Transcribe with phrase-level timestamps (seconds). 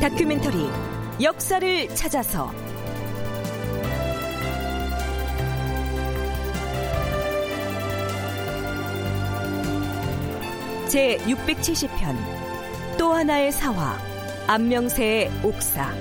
[0.00, 0.66] 다큐멘터리
[1.22, 2.50] 역사를 찾아서.
[10.88, 12.16] 제 670편
[12.98, 13.98] 또 하나의 사화
[14.46, 15.92] 안명세의 옥사.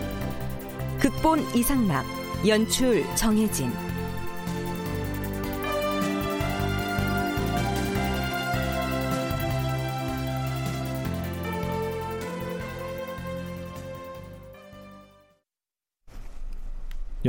[1.01, 2.05] 극본 이상락
[2.47, 3.88] 연출 정혜진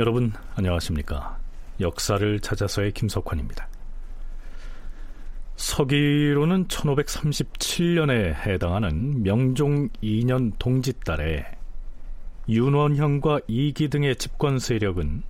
[0.01, 1.37] 여러분 안녕하십니까?
[1.79, 3.67] 역사를 찾아서의 김석환입니다.
[5.55, 11.45] 서기로는 1537년에 해당하는 명종 2년 동짓달에
[12.49, 15.21] 윤원형과 이기 등의 집권 세력은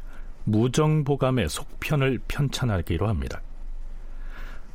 [0.46, 3.42] 무정보감의 속편을 편찬하기로 합니다.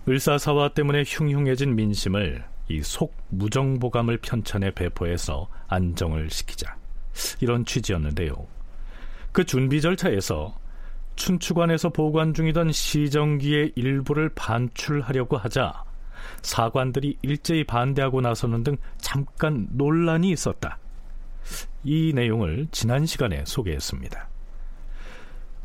[0.07, 6.77] 을사사화 때문에 흉흉해진 민심을 이 속무정보감을 편찬해 배포해서 안정을 시키자
[7.41, 8.56] 이런 취지였는데요.
[9.37, 10.59] 그 준비 절차에서
[11.17, 15.85] 춘추관에서 보관 중이던 시정기의 일부를 반출하려고 하자
[16.41, 20.79] 사관들이 일제히 반대하고 나서는 등 잠깐 논란이 있었다.
[21.85, 24.27] 이 내용을 지난 시간에 소개했습니다.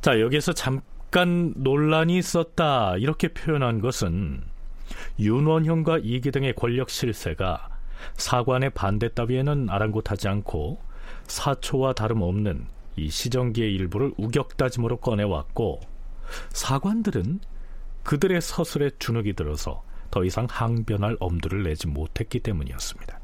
[0.02, 2.98] 자, 여기에서 잠깐 논란이 있었다.
[2.98, 4.44] 이렇게 표현한 것은
[5.18, 7.70] 윤원형과 이기 등의 권력 실세가
[8.16, 10.82] 사관의 반대 따위에는 아랑곳하지 않고
[11.28, 15.80] 사초와 다름없는 이 시정기의 일부를 우격다짐으로 꺼내왔고
[16.50, 17.40] 사관들은
[18.04, 23.20] 그들의 서술에 주눅이 들어서 더 이상 항변할 엄두를 내지 못했기 때문이었습니다.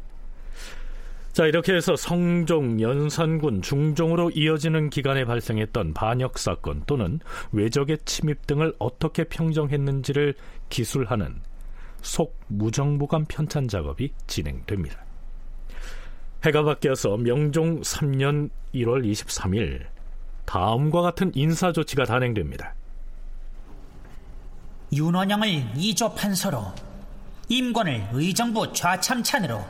[1.33, 7.19] 자 이렇게 해서 성종, 연산군, 중종으로 이어지는 기간에 발생했던 반역 사건 또는
[7.51, 10.33] 외적의 침입 등을 어떻게 평정했는지를
[10.69, 11.41] 기술하는
[12.01, 15.06] 속무정보감 편찬 작업이 진행됩니다.
[16.45, 19.87] 해가 바뀌어서 명종 3년 1월 23일
[20.45, 22.75] 다음과 같은 인사 조치가 단행됩니다.
[24.93, 26.73] 윤원영을 이조 판서로
[27.49, 29.65] 임권을 의정부 좌참찬으로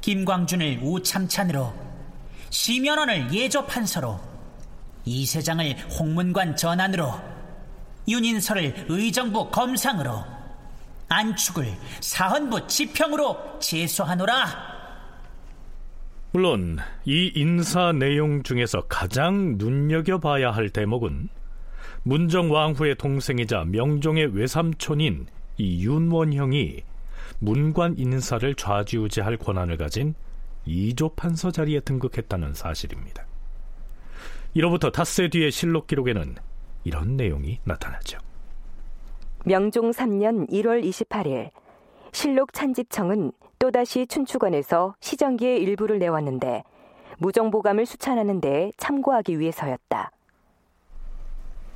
[0.00, 1.72] 김광준을 우참찬으로
[2.50, 4.20] 심연원을 예조 판서로
[5.04, 7.12] 이세장을 홍문관 전안으로
[8.08, 10.24] 윤인설을 의정부 검상으로
[11.08, 14.71] 안축을 사헌부 지평으로 제소하노라.
[16.34, 21.28] 물론 이 인사 내용 중에서 가장 눈여겨봐야 할 대목은
[22.04, 25.26] 문정 왕후의 동생이자 명종의 외삼촌인
[25.58, 26.84] 이 윤원형이
[27.38, 30.14] 문관 인사를 좌지우지할 권한을 가진
[30.64, 33.26] 이조 판서 자리에 등극했다는 사실입니다.
[34.54, 36.36] 이로부터 닷새 뒤의 실록 기록에는
[36.84, 38.18] 이런 내용이 나타나죠.
[39.44, 41.50] 명종 3년 1월 28일
[42.12, 43.32] 실록 찬집청은
[43.62, 46.64] 또다시 춘추관에서 시정기의 일부를 내왔는데
[47.18, 50.10] 무정보감을 수찬하는 데 참고하기 위해서였다.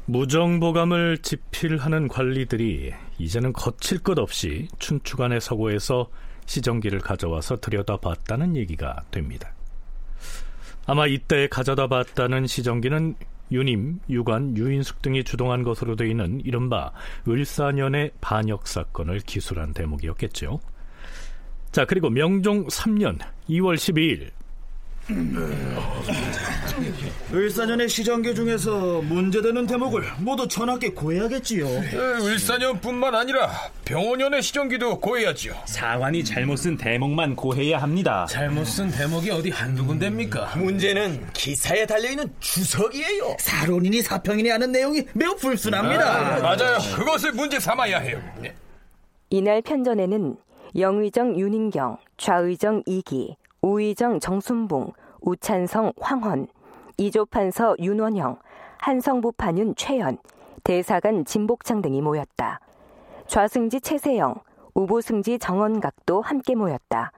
[0.06, 6.08] 무정보감을 집필하는 관리들이 이제는 거칠 것 없이 춘추관의 서고에서
[6.46, 9.52] 시정기를 가져와서 들여다봤다는 얘기가 됩니다.
[10.86, 13.14] 아마 이때 가져다 봤다는 시정기는
[13.52, 16.90] 유님, 유관, 유인숙 등이 주동한 것으로 되어 있는 이른바
[17.28, 20.58] 을사년의 반역 사건을 기술한 대목이었겠죠.
[21.76, 23.18] 자, 그리고 명종 3년
[23.50, 24.30] 2월 12일
[27.34, 31.66] 을사년의 시정계 중에서 문제되는 대목을 모두 전하께 고해야겠지요.
[31.66, 33.50] 을사년뿐만 아니라
[33.84, 35.54] 병원년의 시정기도 고해야지요.
[35.66, 38.24] 사관이 잘못 쓴 대목만 고해야 합니다.
[38.24, 40.56] 잘못 쓴 대목이 어디 한두 군데입니까?
[40.56, 43.36] 문제는 기사에 달려있는 주석이에요.
[43.38, 46.36] 사론인이 사평인이 하는 내용이 매우 불순합니다.
[46.36, 46.78] 아, 맞아요.
[46.96, 48.18] 그것을 문제 삼아야 해요.
[48.40, 48.54] 네.
[49.28, 50.36] 이날 편전에는
[50.76, 54.92] 영의정 윤인경, 좌의정 이기, 우의정 정순봉,
[55.22, 56.48] 우찬성 황헌,
[56.98, 58.36] 이조판서 윤원형,
[58.78, 60.18] 한성부 판윤 최연,
[60.64, 62.60] 대사관 진복창 등이 모였다.
[63.26, 64.34] 좌승지 최세영,
[64.74, 67.10] 우보승지 정원각도 함께 모였다.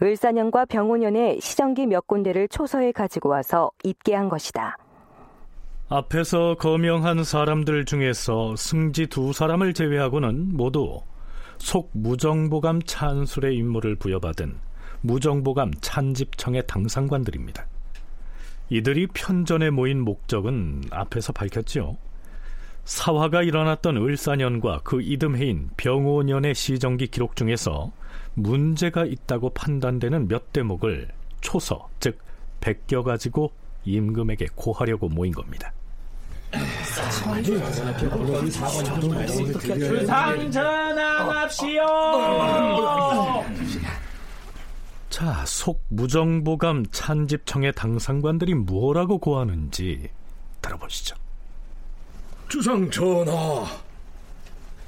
[0.00, 4.76] 을사년과 병오년의 시정기 몇 군데를 초서에 가지고 와서 입게한 것이다.
[5.88, 11.00] 앞에서 거명한 사람들 중에서 승지 두 사람을 제외하고는 모두
[11.64, 14.58] 속 무정보감 찬술의 임무를 부여받은
[15.00, 17.66] 무정보감 찬집청의 당상관들입니다.
[18.68, 21.96] 이들이 편전에 모인 목적은 앞에서 밝혔지요.
[22.84, 27.92] 사화가 일어났던 을사년과 그 이듬해인 병오년의 시정기 기록 중에서
[28.34, 31.08] 문제가 있다고 판단되는 몇 대목을
[31.40, 32.18] 초서, 즉
[32.60, 33.52] 베껴 가지고
[33.86, 35.72] 임금에게 고하려고 모인 겁니다.
[40.06, 41.84] 상전함합시오.
[45.10, 50.10] 자, 속 무정보감 찬집청의 당상관들이 뭐라고 고하는지
[50.60, 51.16] 들어보시죠.
[52.48, 53.64] 주상 전하,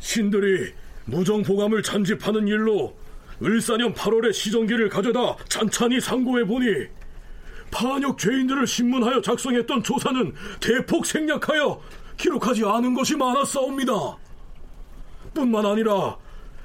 [0.00, 0.74] 신들이
[1.04, 2.96] 무정보감을 찬집하는 일로
[3.42, 6.86] 을사년 8월에 시정기를 가져다 찬찬히 상고해 보니
[7.70, 11.80] 반역 죄인들을 신문하여 작성했던 조사는 대폭 생략하여
[12.16, 13.92] 기록하지 않은 것이 많았사옵니다.
[15.34, 16.16] 뿐만 아니라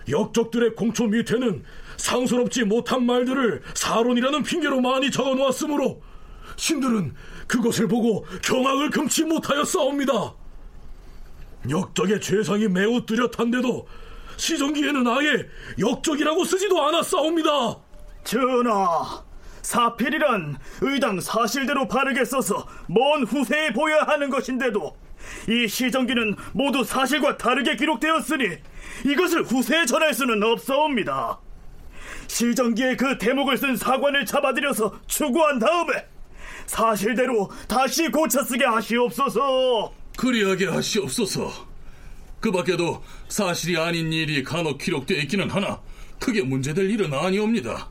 [0.10, 1.64] 역적들의 공초 밑에는
[1.98, 6.02] 상스럽지 못한 말들을 사론이라는 핑계로 많이 적어 놓았으므로
[6.56, 7.14] 신들은
[7.48, 10.34] 그것을 보고 경악을 금치 못하여 싸웁니다.
[11.70, 13.88] 역적의 죄상이 매우 뚜렷한데도
[14.38, 15.48] 시정기에는 아예
[15.78, 17.78] 역적이라고 쓰지도 않았사옵니다.
[18.24, 19.24] 전하,
[19.62, 24.96] 사필이란 의당 사실대로 바르게 써서 먼 후세에 보여야 하는 것인데도
[25.48, 28.58] 이 시정기는 모두 사실과 다르게 기록되었으니
[29.06, 31.40] 이것을 후세에 전할 수는 없사옵니다.
[32.28, 36.06] 시정기에 그 대목을 쓴 사관을 잡아들여서 추구한 다음에
[36.66, 39.94] 사실대로 다시 고쳐쓰게 하시옵소서.
[40.18, 41.52] 그리하게 하시옵소서.
[42.40, 45.80] 그 밖에도 사실이 아닌 일이 간혹 기록되어 있기는 하나
[46.20, 47.90] 크게 문제될 일은 아니옵니다.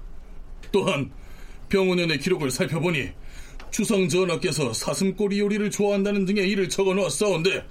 [0.73, 1.11] 또한
[1.71, 3.09] 병원연의 기록을 살펴보니
[3.71, 7.65] 주상 전하께서 사슴꼬리 요리를 좋아한다는 등의 일을 적어 놓았사온데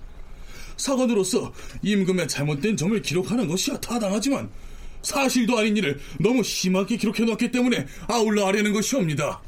[0.78, 1.54] 사관으로서
[1.84, 4.50] 임금의 잘못된 점을 기록하는 것이야 타당하지만
[5.02, 9.42] 사실도 아닌 일을 너무 심하게 기록해 놓았기 때문에 아울러 아려는 것이옵니다.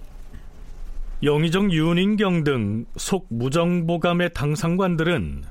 [1.24, 5.44] 영의정 윤인경 등 속 무정보감의 당상관들은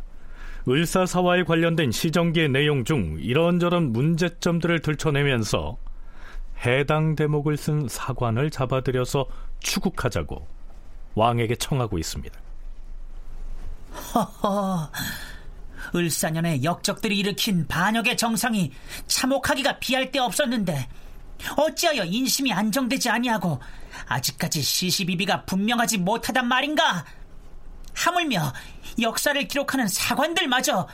[0.69, 5.79] 을사사화에 관련된 시정기의 내용 중 이런저런 문제점들을 들춰내면서
[6.65, 9.27] 해당 대목을 쓴 사관을 잡아들여서
[9.61, 10.47] 추국하자고
[11.15, 12.39] 왕에게 청하고 있습니다.
[14.15, 14.91] 허허,
[15.95, 18.73] 을사년의 역적들이 일으킨 반역의 정상이
[19.07, 20.89] 참혹하기가 비할 데 없었는데
[21.57, 23.59] 어찌하여 인심이 안정되지 아니하고
[24.07, 27.05] 아직까지 시시비비가 분명하지 못하단 말인가?
[27.95, 28.53] 하물며
[29.01, 30.87] 역사를 기록하는 사관들마저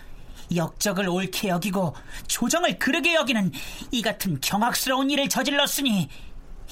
[0.54, 1.94] 역적을 옳게 여기고
[2.26, 3.52] 조정을 그르게 여기는
[3.90, 6.08] 이 같은 경악스러운 일을 저질렀으니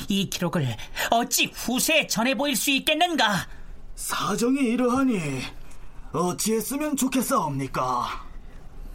[0.09, 0.77] 이 기록을
[1.11, 3.47] 어찌 후세에 전해 보일 수 있겠는가?
[3.95, 5.41] 사정이 이러하니
[6.13, 8.25] 어찌했으면 좋겠사옵니까?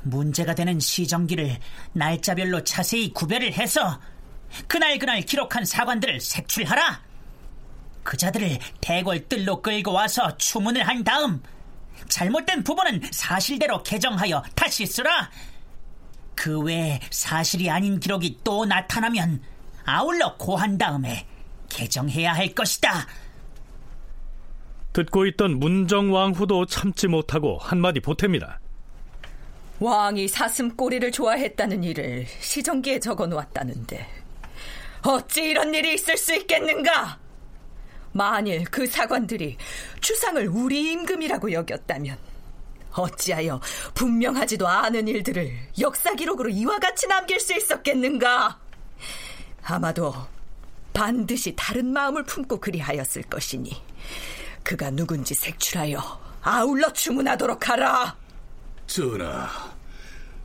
[0.03, 1.57] 문제가 되는 시정기를
[1.93, 3.99] 날짜별로 자세히 구별을 해서
[4.67, 7.01] 그날 그날 기록한 사관들을 색출하라.
[8.03, 11.43] 그자들을 대궐 뜰로 끌고 와서 추문을 한 다음
[12.07, 15.29] 잘못된 부분은 사실대로 개정하여 다시 쓰라.
[16.35, 19.41] 그 외에 사실이 아닌 기록이 또 나타나면
[19.85, 21.27] 아울러 고한 다음에
[21.67, 23.07] 개정해야 할 것이다.
[24.93, 28.57] 듣고 있던 문정왕후도 참지 못하고 한마디 보탭니다.
[29.79, 34.07] 왕이 사슴꼬리를 좋아했다는 일을 시정기에 적어 놓았다는데
[35.03, 37.17] 어찌 이런 일이 있을 수 있겠는가?
[38.11, 39.57] 만일 그 사관들이
[40.01, 42.17] 추상을 우리 임금이라고 여겼다면
[42.91, 43.61] 어찌하여
[43.93, 48.59] 분명하지도 않은 일들을 역사 기록으로 이와 같이 남길 수 있었겠는가?
[49.63, 50.13] 아마도
[50.93, 53.71] 반드시 다른 마음을 품고 그리하였을 것이니
[54.63, 58.17] 그가 누군지 색출하여 아울러 주문하도록 하라.
[58.87, 59.47] 전하,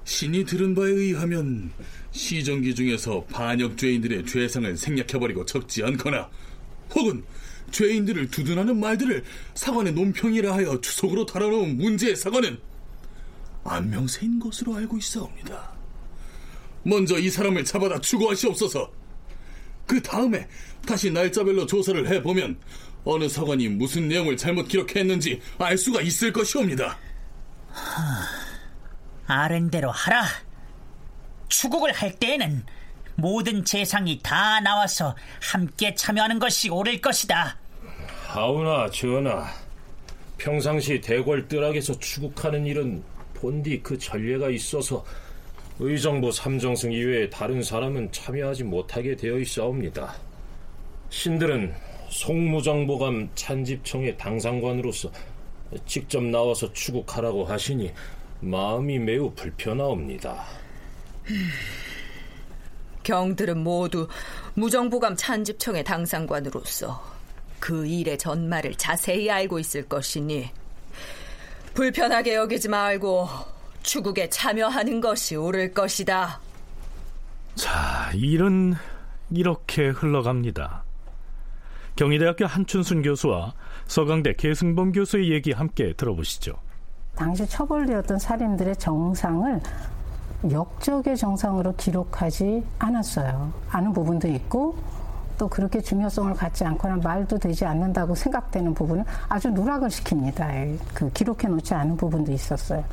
[0.05, 1.73] 신이 들은 바에 의하면
[2.11, 6.29] 시정기 중에서 반역 죄인들의 죄상을 생략해버리고 적지 않거나
[6.95, 7.25] 혹은
[7.71, 12.59] 죄인들을 두둔하는 말들을 사관의 논평이라 하여 주석으로 달아놓은 문제의 사관은
[13.65, 15.73] 안명세인 것으로 알고 있사옵니다.
[16.83, 18.93] 먼저 이 사람을 잡아다 추구하시옵소서.
[19.87, 20.47] 그 다음에
[20.87, 22.59] 다시 날짜별로 조사를 해보면
[23.05, 26.99] 어느 사관이 무슨 내용을 잘못 기록했는지 알 수가 있을 것이옵니다.
[29.27, 30.25] 아랜대로 하라.
[31.49, 32.65] 추국을 할 때에는
[33.17, 37.57] 모든 재상이 다 나와서 함께 참여하는 것이 옳을 것이다.
[38.27, 39.47] 하오나 전하,
[40.39, 43.03] 평상시 대궐 뜰락에서 추국하는 일은
[43.35, 45.05] 본디 그 전례가 있어서
[45.79, 50.15] 의정부 삼정승 이외에 다른 사람은 참여하지 못하게 되어 있사옵니다.
[51.11, 51.75] 신들은
[52.09, 55.11] 송무정보감 찬집청의 당상관으로서
[55.87, 57.93] 직접 나와서 추국하라고 하시니
[58.41, 60.45] 마음이 매우 불편하옵니다.
[63.05, 64.09] 경들은 모두
[64.55, 67.01] 무정부감 찬집청의 당상관으로서
[67.61, 70.51] 그 일의 전말을 자세히 알고 있을 것이니
[71.75, 73.29] 불편하게 여기지 말고
[73.83, 76.41] 추국에 참여하는 것이 옳을 것이다.
[77.55, 78.75] 자, 일은
[79.31, 80.85] 이렇게 흘러갑니다.
[81.97, 83.55] 경희대학교 한춘순 교수와
[83.87, 86.55] 서강대 계승범 교수의 얘기 함께 들어보시죠.
[87.15, 89.61] 당시 처벌되었던 살인들의 정상을
[90.51, 93.53] 역적의 정상으로 기록하지 않았어요.
[93.71, 94.77] 아는 부분도 있고
[95.39, 100.79] 또 그렇게 중요성을 갖지 않거나 말도 되지 않는다고 생각되는 부분은 아주 누락을 시킵니다.
[100.95, 102.85] 그 기록해 놓지 않은 부분도 있었어요.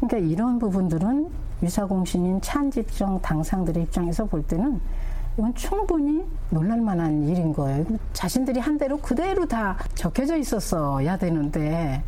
[0.00, 1.28] 그러니까 이런 부분들은
[1.62, 4.80] 유사공신인 찬집정 당상들의 입장에서 볼 때는
[5.38, 7.84] 이건 충분히 놀랄 만한 일인 거예요.
[8.12, 12.02] 자신들이 한 대로 그대로 다 적혀져 있었어야 되는데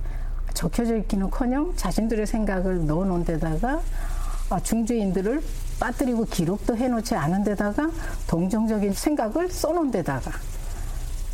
[0.54, 3.80] 적혀져 있기는 커녕 자신들의 생각을 넣어 놓은 데다가 아,
[4.60, 5.42] 중죄인들을
[5.80, 7.90] 빠뜨리고 기록도 해놓지 않은 데다가
[8.28, 10.30] 동정적인 생각을 써놓은 데다가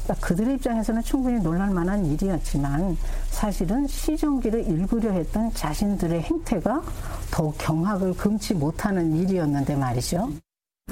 [0.08, 2.96] 그러니까 그들의 입장에서는 충분히 놀랄 만한 일이었지만
[3.28, 6.82] 사실은 시정기를 읽으려 했던 자신들의 행태가
[7.30, 10.30] 더 경악을 금치 못하는 일이었는데 말이죠.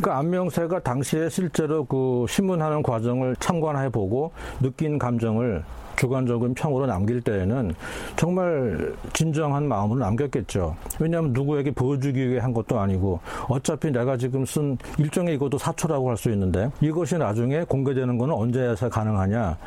[0.02, 5.64] 그 안명세가 당시에 실제로 그 신문하는 과정을 참관해 보고 느낀 감정을
[5.96, 7.74] 주관적인 평으로 남길 때에는
[8.16, 10.76] 정말 진정한 마음으로 남겼겠죠.
[10.98, 16.16] 왜냐하면 누구에게 보여주기 위해 한 것도 아니고 어차피 내가 지금 쓴 일종의 이것도 사초라고 할
[16.16, 19.58] 수 있는데 이것이 나중에 공개되는 것은 언제에서 가능하냐.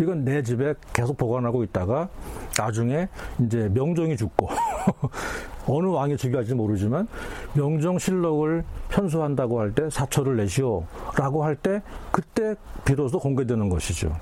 [0.00, 2.08] 이건 내 집에 계속 보관하고 있다가
[2.56, 3.08] 나중에
[3.40, 4.48] 이제 명종이 죽고
[5.66, 7.06] 어느 왕이 죽여할지 모르지만
[7.54, 12.54] 명종실록을 편수한다고 할 때 사초를 내시오라고 할 때 그때
[12.84, 14.16] 비로소 공개되는 것이죠.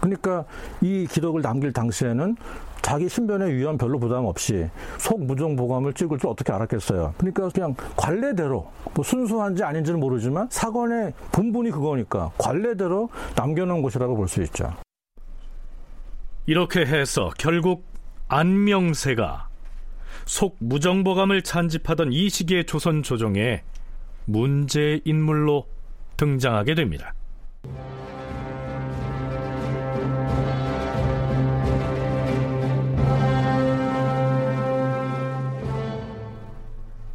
[0.00, 0.44] 그러니까
[0.80, 2.36] 이 기록을 남길 당시에는
[2.82, 7.14] 자기 신변의 위험 별로 부담 없이 속무정 보감을 찍을 줄 어떻게 알았겠어요.
[7.18, 14.40] 그러니까 그냥 관례대로 뭐 순수한지 아닌지는 모르지만 사건의 본분이 그거니까 관례대로 남겨놓은 곳이라고 볼 수
[14.42, 14.72] 있죠.
[16.46, 17.84] 이렇게 해서 결국
[18.28, 19.48] 안명세가
[20.26, 23.62] 속무정보감을 찬집하던 이 시기의 조선 조정에
[24.26, 25.66] 문제 인물로
[26.16, 27.14] 등장하게 됩니다.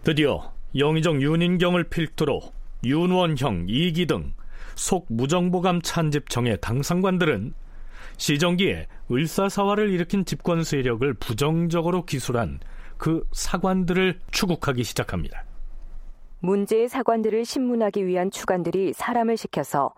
[0.04, 2.42] 드디어 영의정 윤인경을 필두로
[2.84, 4.34] 윤원형, 이기 등
[4.76, 7.54] 속무정보감 찬집청의 당상관들은
[8.18, 12.60] 시정기에 을사사화를 일으킨 집권 세력을 부정적으로 기술한
[12.98, 15.44] 그 사관들을 추국하기 시작합니다.
[16.40, 19.94] 문제의 사관들을 신문하기 위한 추관들이 사람을 시켜서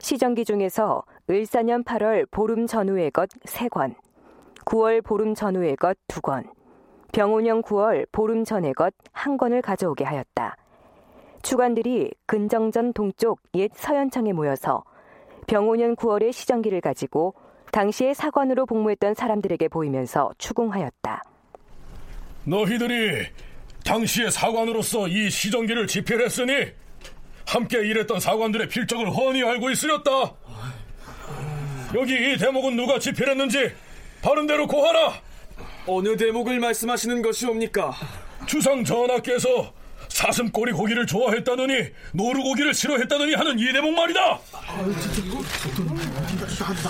[0.00, 3.94] 시정기 중에서 을사년 8월 보름 전후의 것 3권,
[4.64, 6.55] 9월 보름 전후의 것 2권,
[7.20, 10.54] 병원형 9월 보름 전의 것 한 권을 가져오게 하였다.
[11.40, 14.84] 주관들이 근정전 동쪽 옛 서현청에 모여서
[15.46, 17.34] 병원년 9월의 시정기를 가지고
[17.72, 21.22] 당시에 사관으로 복무했던 사람들에게 보이면서 추궁하였다.
[22.44, 23.28] 너희들이
[23.86, 26.52] 당시의 사관으로서 이 시정기를 집필했으니
[27.46, 30.10] 함께 일했던 사관들의 필적을 훤히 알고 있으렸다.
[31.94, 33.72] 여기 이 대목은 누가 집필했는지
[34.20, 35.14] 바른 대로 고하라.
[35.86, 37.92] 어느 대목을 말씀하시는 것이옵니까?
[38.46, 39.72] 주상 전하께서
[40.08, 41.74] 사슴꼬리 고기를 좋아했다느니
[42.12, 44.38] 노루고기를 싫어했다느니 하는 이 대목 말이다.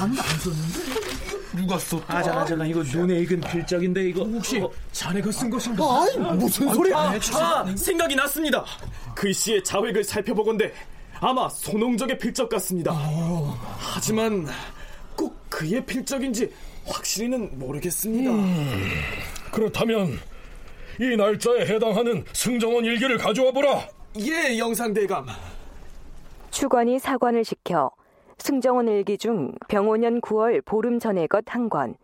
[0.00, 1.06] 나는 안 썼는데.
[1.56, 2.18] 누가 썼다?
[2.18, 4.24] 아, 잠깐, 잠깐, 이거 눈에 익은 필적인데, 이거.
[4.24, 5.82] 혹시 어, 자네가 쓴 것인가?
[6.02, 6.96] 아이, 무슨 소리야?
[6.98, 8.62] 아, 아, 생각이 났습니다.
[9.14, 10.72] 글씨의 자획을 살펴보건대
[11.18, 12.92] 아마 손홍적의 필적 같습니다.
[13.78, 14.52] 하지만 꼭
[15.56, 16.52] 그의 필적인지
[16.84, 18.30] 확실히는 모르겠습니다.
[18.30, 18.90] 음,
[19.50, 20.18] 그렇다면
[21.00, 23.88] 이 날짜에 해당하는 승정원 일기를 가져와 보라.
[24.18, 25.26] 예, 영상대감.
[26.50, 27.90] 추관이 사관을 시켜
[28.36, 31.94] 승정원 일기 중 병오년 9월 보름 전의 것 한 권,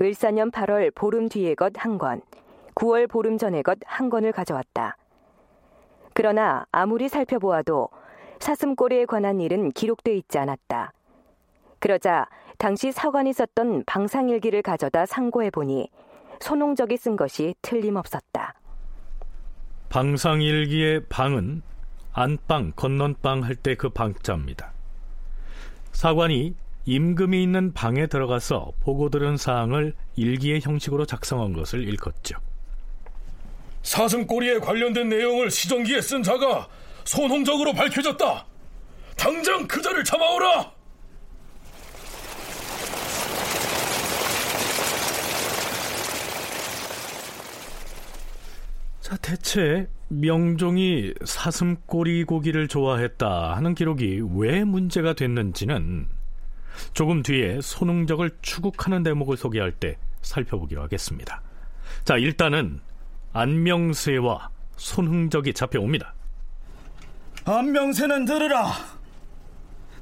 [0.00, 2.22] 을사년 8월 보름 뒤의 것 한 권,
[2.76, 4.96] 9월 보름 전의 것 한 권을 가져왔다.
[6.14, 7.88] 그러나 아무리 살펴보아도
[8.38, 10.92] 사슴꼬리에 관한 일은 기록돼 있지 않았다.
[11.80, 12.28] 그러자
[12.60, 15.88] 당시 사관이 썼던 방상일기를 가져다 상고해 보니
[16.40, 18.52] 손홍적이 쓴 것이 틀림없었다.
[19.88, 21.62] 방상일기의 방은
[22.12, 24.72] 안방, 건넌방 할 때 그 방자입니다.
[25.92, 32.36] 사관이 임금이 있는 방에 들어가서 보고 들은 사항을 일기의 형식으로 작성한 것을 일컫죠.
[33.82, 36.68] 사슴꼬리에 관련된 내용을 시정기에 쓴 자가
[37.04, 38.44] 손홍적으로 밝혀졌다.
[39.16, 40.79] 당장 그 자를 잡아오라.
[49.10, 56.06] 자, 대체 명종이 사슴꼬리 고기를 좋아했다 하는 기록이 왜 문제가 됐는지는
[56.94, 61.42] 조금 뒤에 손흥적을 추국하는 대목을 소개할 때 살펴보기로 하겠습니다.
[62.04, 62.80] 자, 일단은
[63.32, 66.14] 안명세와 손흥적이 잡혀옵니다.
[67.46, 68.70] 안명세는 들으라.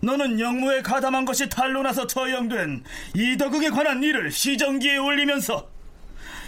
[0.03, 2.85] 너는 영무에 가담한 것이 탄로나서 처형된
[3.15, 5.78] 이덕응에 관한 일을 시정기에 올리면서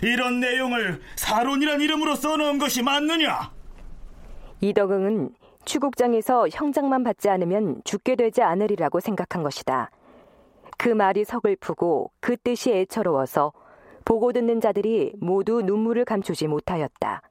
[0.02, 3.52] 이런 내용을 사론이란 이름으로 써놓은 것이 맞느냐?
[4.60, 5.30] 이덕응은
[5.64, 9.90] 추국장에서 형장만 받지 않으면 죽게 되지 않으리라고 생각한 것이다.
[10.78, 13.52] 그 말이 서글프고 그 뜻이 애처로워서
[14.04, 17.22] 보고 듣는 자들이 모두 눈물을 감추지 못하였다.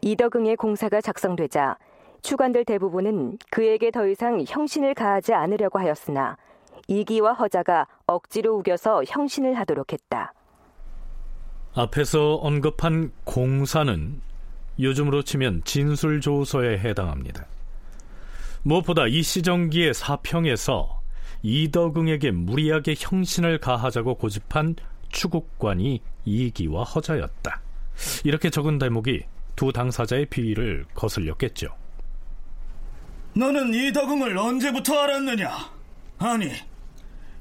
[0.00, 1.76] 이덕응의 공사가 작성되자
[2.22, 6.38] 추관들 대부분은 그에게 더 이상 형신을 가하지 않으려고 하였으나
[6.88, 10.32] 이기와 허자가 억지로 우겨서 형신을 하도록 했다.
[11.74, 14.20] 앞에서 언급한 공사는
[14.78, 17.46] 요즘으로 치면 진술조서에 해당합니다.
[18.62, 21.00] 무엇보다 이 시정기의 사평에서
[21.42, 24.76] 이덕응에게 무리하게 형신을 가하자고 고집한
[25.10, 27.60] 추국관이 이기와 허자였다.
[28.24, 31.68] 이렇게 적은 대목이 두 당사자의 비위를 거슬렸겠죠.
[33.34, 35.50] 너는 이덕응을 언제부터 알았느냐?
[36.18, 36.50] 아니,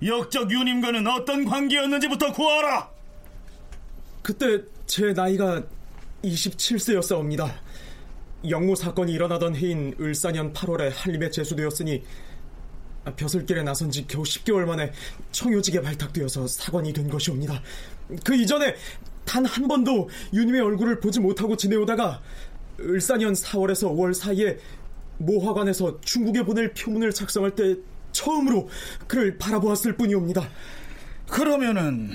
[0.03, 2.92] 역적 유님과는 어떤 관계였는지부터 구하라!
[4.23, 5.61] 그때 제 나이가
[6.23, 7.53] 27세였사옵니다.
[8.49, 12.03] 영모 사건이 일어나던 해인 을사년 8월에 한림에 제수되었으니
[13.15, 14.91] 벼슬길에 나선 지 겨우 10개월 만에
[15.31, 17.61] 청요직에 발탁되어서 사관이 된 것이옵니다.
[18.23, 18.75] 그 이전에
[19.25, 22.21] 단 한 번도 유님의 얼굴을 보지 못하고 지내오다가
[22.79, 24.57] 을사년 4월에서 5월 사이에
[25.17, 27.75] 모화관에서 중국에 보낼 표문을 작성할 때
[28.11, 28.69] 처음으로
[29.07, 30.47] 그를 바라보았을 뿐이옵니다.
[31.27, 32.09] 그러면은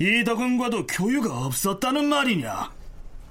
[0.00, 2.72] 이덕응과도 교유가 없었다는 말이냐?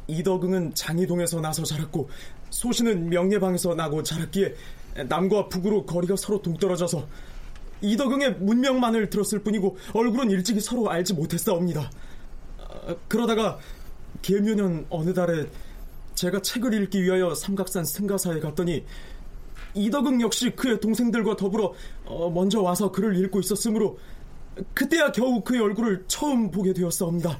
[0.07, 2.09] 이덕응은 장이동에서 나서 자랐고
[2.51, 4.53] 소신은 명예방에서 나고 자랐기에
[5.07, 7.07] 남과 북으로 거리가 서로 동떨어져서
[7.81, 11.89] 이덕응의 문명만을 들었을 뿐이고 얼굴은 일찍이 서로 알지 못했사옵니다.
[12.59, 13.57] 아, 그러다가
[14.21, 15.47] 계묘년 어느 달에
[16.13, 18.85] 제가 책을 읽기 위하여 삼각산 승가사에 갔더니
[19.73, 21.73] 이덕응 역시 그의 동생들과 더불어
[22.05, 23.97] 어, 먼저 와서 글을 읽고 있었으므로
[24.73, 27.37] 그때야 겨우 그의 얼굴을 처음 보게 되었사옵니다.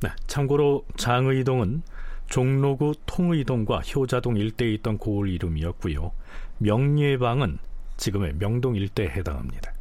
[0.00, 1.82] 네, 참고로 장의동은
[2.28, 6.12] 종로구 통의동과 효자동 일대에 있던 고을 이름이었고요.
[6.58, 7.58] 명예방은
[7.96, 9.72] 지금의 명동 일대에 해당합니다.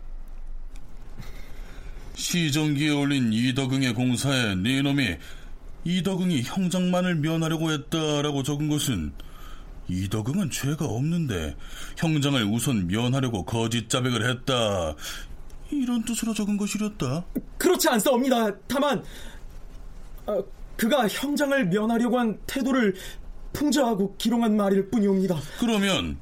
[2.13, 5.17] 시정기에 올린 이덕응의 공사에 네 놈이
[5.83, 9.11] 이덕응이 형장만을 면하려고 했다라고 적은 것은
[9.87, 11.55] 이덕응은 죄가 없는데
[11.97, 14.95] 형장을 우선 면하려고 거짓 자백을 했다
[15.71, 17.25] 이런 뜻으로 적은 것이렸다.
[17.57, 18.55] 그렇지 않사옵니다.
[18.67, 19.03] 다만
[20.27, 20.43] 어,
[20.77, 22.95] 그가 형장을 면하려고 한 태도를
[23.53, 25.39] 풍자하고 기롱한 말일 뿐이옵니다.
[25.59, 26.17] 그러면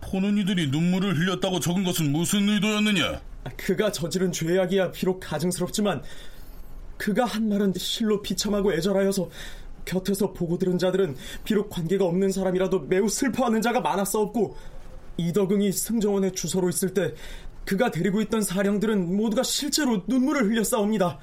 [0.00, 3.20] 보는 이들이 눈물을 흘렸다고 적은 것은 무슨 의도였느냐?
[3.56, 6.02] 그가 저지른 죄악이야 비록 가증스럽지만
[6.96, 9.28] 그가 한 말은 실로 비참하고 애절하여서
[9.84, 14.56] 곁에서 보고 들은 자들은 비록 관계가 없는 사람이라도 매우 슬퍼하는 자가 많았사옵고
[15.16, 17.14] 이덕응이 승정원의 주소로 있을 때
[17.64, 21.18] 그가 데리고 있던 사령들은 모두가 실제로 눈물을 흘렸사옵니다.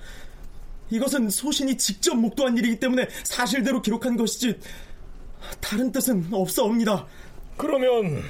[0.90, 4.60] 이것은 소신이 직접 목도한 일이기 때문에 사실대로 기록한 것이지
[5.60, 7.06] 다른 뜻은 없사옵니다.
[7.58, 8.24] 그러면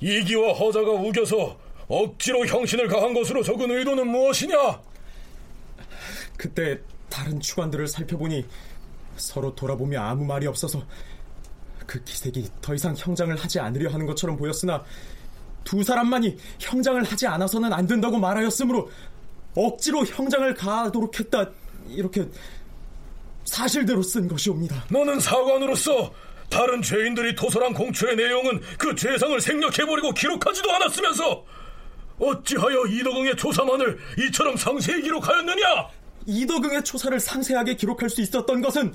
[0.00, 4.80] 이기와 허자가 우겨서 억지로 형신을 가한 것으로 적은 의도는 무엇이냐?
[6.36, 8.46] 그때 다른 추관들을 살펴보니
[9.16, 10.82] 서로 돌아보며 아무 말이 없어서
[11.86, 14.84] 그 기색이 더 이상 형장을 하지 않으려 하는 것처럼 보였으나
[15.64, 18.90] 두 사람만이 형장을 하지 않아서는 안 된다고 말하였으므로
[19.54, 21.50] 억지로 형장을 가하도록 했다
[21.88, 22.26] 이렇게
[23.44, 24.84] 사실대로 쓴 것이옵니다.
[24.90, 26.12] 너는 사관으로서
[26.48, 31.44] 다른 죄인들이 토설한 공초의 내용은 그 죄상을 생략해버리고 기록하지도 않았으면서
[32.18, 35.88] 어찌하여 이덕응의 조사만을 이처럼 상세히 기록하였느냐?
[36.26, 38.92] 이덕응의 초사를 상세하게 기록할 수 있었던 것은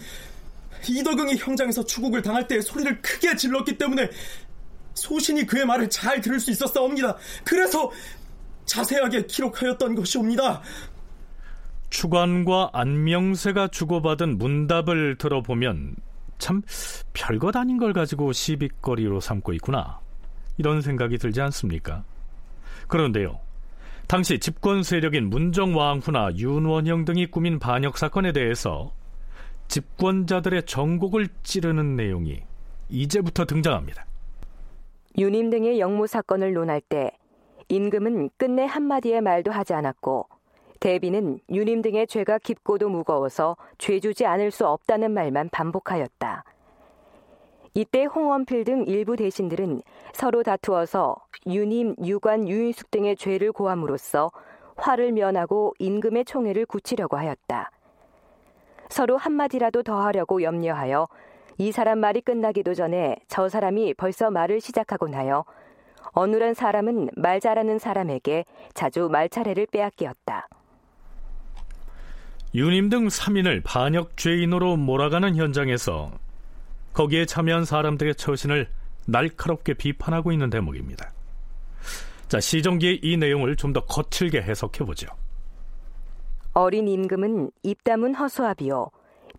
[0.87, 4.09] 이덕응이 형장에서 추국을 당할 때 소리를 크게 질렀기 때문에
[4.95, 7.15] 소신이 그의 말을 잘 들을 수 있었사옵니다.
[7.43, 7.91] 그래서
[8.65, 10.61] 자세하게 기록하였던 것이옵니다.
[11.89, 15.95] 추관과 안명세가 주고받은 문답을 들어보면
[16.39, 16.61] 참
[17.13, 19.99] 별것 아닌 걸 가지고 시비거리로 삼고 있구나.
[20.57, 22.03] 이런 생각이 들지 않습니까?
[22.87, 23.39] 그런데요.
[24.07, 28.93] 당시 집권 세력인 문정왕후나 윤원영 등이 꾸민 반역 사건에 대해서
[29.67, 32.41] 집권자들의 정곡을 찌르는 내용이
[32.89, 34.05] 이제부터 등장합니다.
[35.17, 37.11] 유님 등의 영모 사건을 논할 때
[37.69, 40.27] 임금은 끝내 한마디의 말도 하지 않았고
[40.81, 46.43] 대비는 유님 등의 죄가 깊고도 무거워서 죄주지 않을 수 없다는 말만 반복하였다.
[47.73, 49.81] 이때 홍원필 등 일부 대신들은
[50.13, 51.15] 서로 다투어서
[51.47, 54.31] 유님, 유관, 유인숙 등의 죄를 고함으로써
[54.75, 57.71] 화를 면하고 임금의 총애를 굳히려고 하였다.
[58.89, 61.07] 서로 한마디라도 더 하려고 염려하여
[61.57, 65.45] 이 사람 말이 끝나기도 전에 저 사람이 벌써 말을 시작하곤 하여
[66.13, 70.47] 어눌한 사람은 말 잘하는 사람에게 자주 말차례를 빼앗기었다.
[72.53, 76.11] 유님 등 3인을 반역 죄인으로 몰아가는 현장에서
[76.93, 78.69] 거기에 참여한 사람들의 처신을
[79.07, 81.11] 날카롭게 비판하고 있는 대목입니다.
[82.27, 85.07] 자, 시정기의 이 내용을 좀 더 거칠게 해석해 보죠.
[86.53, 88.89] 어린 임금은 입담은 허수아비요.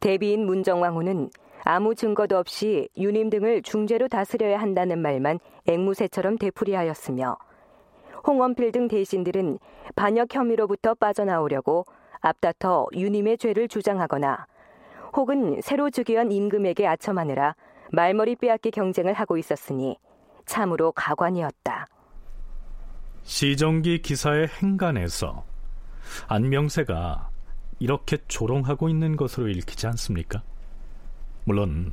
[0.01, 1.31] 대비인 문정왕후는
[1.69, 7.37] 아무 증거도 없이 유님 등을 중재로 다스려야 한다는 말만 앵무새처럼 되풀이하였으며
[8.25, 9.59] 홍원필 등 대신들은
[9.97, 11.85] 반역 혐의로부터 빠져나오려고
[12.21, 14.47] 앞다퉈 유님의 죄를 주장하거나
[15.17, 17.57] 혹은 새로 즉위한 임금에게 아첨하느라
[17.91, 19.99] 말머리 빼앗기 경쟁을 하고 있었으니
[20.45, 21.89] 참으로 가관이었다.
[23.25, 25.45] 시정기 기사의 행간에서
[26.29, 27.31] 안명세가
[27.81, 30.45] 이렇게 조롱하고 있는 것으로 읽히지 않습니까?
[31.47, 31.93] 물론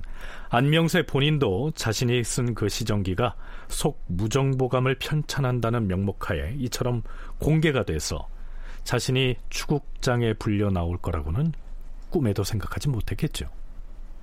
[0.49, 3.35] 안명세 본인도 자신이 쓴 그 시정기가
[3.67, 7.03] 속 무정보감을 편찬한다는 명목하에 이처럼
[7.39, 8.27] 공개가 돼서
[8.83, 11.53] 자신이 추국장에 불려 나올 거라고는
[12.09, 13.47] 꿈에도 생각하지 못했겠죠.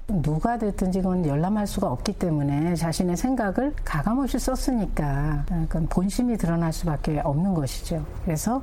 [0.09, 7.21] 누가 됐든지 그건 열람할 수가 없기 때문에 자신의 생각을 가감없이 썼으니까 그러니까 본심이 드러날 수밖에
[7.21, 8.05] 없는 것이죠.
[8.25, 8.61] 그래서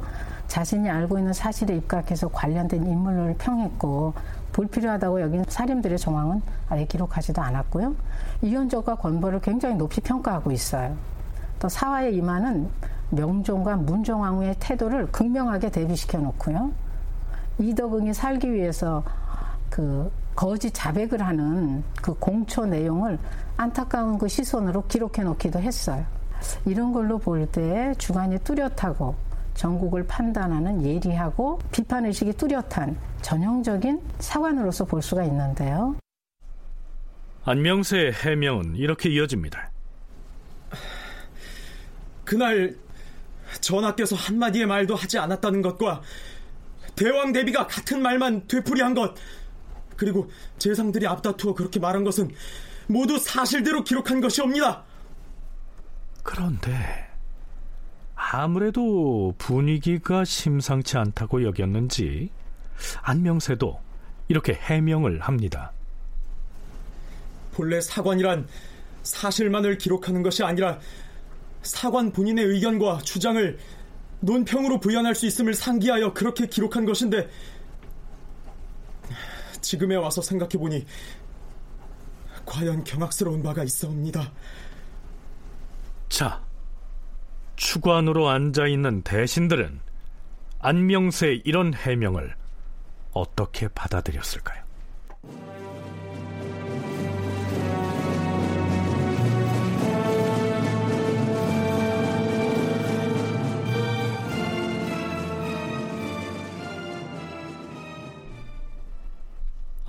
[0.47, 4.13] 자신이 알고 있는 사실에 입각해서 관련된 인물을 평했고
[4.57, 7.95] 불필요하다고 여긴 사림들의 정황은 아예 기록하지도 않았고요.
[8.41, 10.97] 이현적과 권벌을 굉장히 높이 평가하고 있어요.
[11.59, 12.67] 또 사화의 이만은
[13.11, 16.71] 명종과 문종왕후의 태도를 극명하게 대비시켜 놓고요.
[17.59, 19.03] 이덕응이 살기 위해서
[19.69, 23.19] 그 거짓 자백을 하는 그 공초 내용을
[23.57, 26.03] 안타까운 그 시선으로 기록해 놓기도 했어요.
[26.65, 29.15] 이런 걸로 볼 때 주관이 뚜렷하고
[29.57, 35.95] 전국을 판단하는 예리하고 비판 의식이 뚜렷한 전형적인 사관으로서 볼 수가 있는데요.
[37.43, 39.71] 안명세의 해명은 이렇게 이어집니다.
[42.23, 42.75] 그날
[43.61, 46.01] 전하께서 한마디의 말도 하지 않았다는 것과
[46.95, 49.15] 대왕 대비가 같은 말만 되풀이한 것
[49.95, 52.29] 그리고 재상들이 앞다투어 그렇게 말한 것은
[52.87, 54.83] 모두 사실대로 기록한 것이옵니다.
[56.21, 57.06] 그런데
[58.29, 62.29] 아무래도 분위기가 심상치 않다고 여겼는지
[63.01, 63.79] 안명세도
[64.27, 65.71] 이렇게 해명을 합니다.
[67.53, 68.47] 본래 사관이란
[69.03, 70.77] 사실만을 기록하는 것이 아니라
[71.61, 73.57] 사관 본인의 의견과 주장을
[74.19, 77.29] 논평으로 부연할 수 있음을 상기하여 그렇게 기록한 것인데
[79.61, 80.85] 지금에 와서 생각해보니
[82.45, 84.31] 과연 경악스러운 바가 있어옵니다.
[86.09, 86.46] 자,
[87.57, 89.81] 추관으로 앉아 있는 대신들은
[90.59, 92.33] 안명세의 이런 해명을
[93.11, 94.63] 어떻게 받아들였을까요?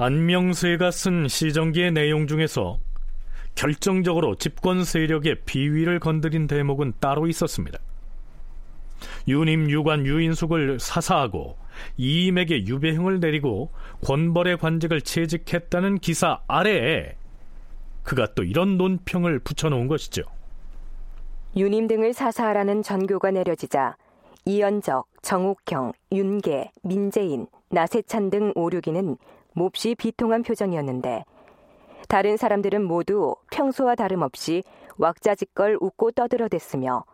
[0.01, 2.79] 안명세가 쓴 시정기의 내용 중에서
[3.59, 7.81] 결정적으로 집권 세력의 비위를 건드린 대목은 따로 있었습니다.
[9.27, 11.57] 유님 유관 유인숙을 사사하고
[11.97, 13.73] 이임에게 유배형을 내리고
[14.05, 17.17] 권벌의 관직을 채직했다는 기사 아래에
[18.05, 20.23] 그가 또 이런 논평을 붙여놓은 것이죠.
[21.57, 23.97] 유님 등을 사사하라는 전교가 내려지자
[24.45, 29.17] 이연적, 정옥경, 윤계, 민재인, 나세찬 등 오류기는
[29.55, 31.25] 몹시 비통한 표정이었는데
[32.09, 34.65] 다른 사람들은 모두 평소와 다름없이
[34.97, 37.05] 왁자지껄 웃고 떠들어댔으며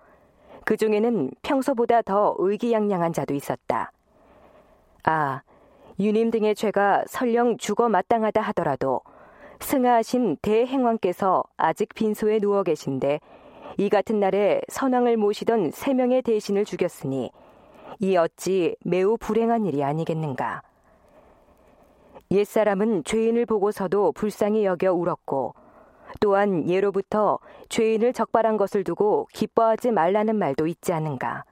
[0.65, 3.93] 그 중에는 평소보다 더 의기양양한 자도 있었다.
[5.03, 5.43] 아,
[5.99, 9.01] 유님 등의 죄가 설령 죽어 마땅하다 하더라도
[9.61, 13.21] 승하하신 대행왕께서 아직 빈소에 누워 계신데
[13.77, 17.31] 이 같은 날에 선왕을 모시던 세 명의 대신을 죽였으니
[17.99, 20.63] 이 어찌 매우 불행한 일이 아니겠는가.
[22.31, 25.55] 옛사람은 죄인을 보고서도 불쌍히 여겨 울었고
[26.21, 31.45] 또한 예로부터 죄인을 적발한 것을 두고 기뻐하지 말라는 말도 있지 않은가.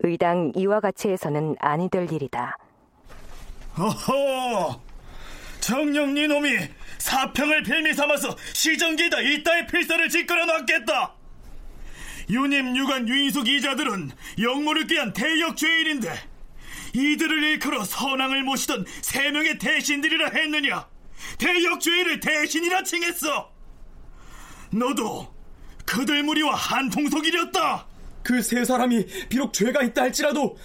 [0.00, 2.56] 의당 이와 같이 해서는 아니 될 일이다.
[3.78, 4.80] 어허!
[5.60, 6.50] 정령 니 놈이
[6.98, 11.14] 사평을 빌미 삼아서 시정기다 이따의 필사를 짓거려 놨겠다!
[12.30, 16.10] 유님, 유관, 유인숙 이자들은 영모를 꾀한 대역 죄인인데
[16.94, 20.88] 이들을 일컬어 선왕을 모시던 세 명의 대신들이라 했느냐?
[21.38, 23.50] 대역죄인을 대신이라 칭했어.
[24.72, 25.34] 너도
[25.84, 27.86] 그들 무리와 한 통속이렸다.
[28.22, 30.56] 그 세 사람이 비록 죄가 있다 할지라도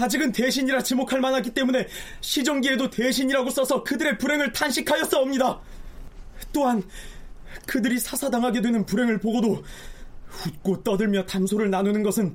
[0.00, 1.86] 아직은 대신이라 지목할 만하기 때문에
[2.20, 5.60] 시정기에도 대신이라고 써서 그들의 불행을 탄식하였사옵니다.
[6.52, 6.82] 또한
[7.66, 9.62] 그들이 사사당하게 되는 불행을 보고도
[10.46, 12.34] 웃고 떠들며 담소를 나누는 것은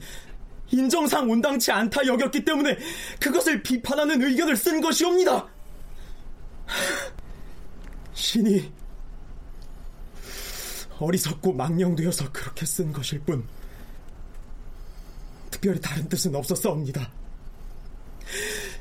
[0.72, 2.78] 인정상 온당치 않다 여겼기 때문에
[3.20, 5.48] 그것을 비판하는 의견을 쓴 것이옵니다.
[8.14, 8.72] 신이
[10.98, 13.46] 어리석고 망령되어서 그렇게 쓴 것일 뿐
[15.52, 17.12] 특별히 다른 뜻은 없었사옵니다.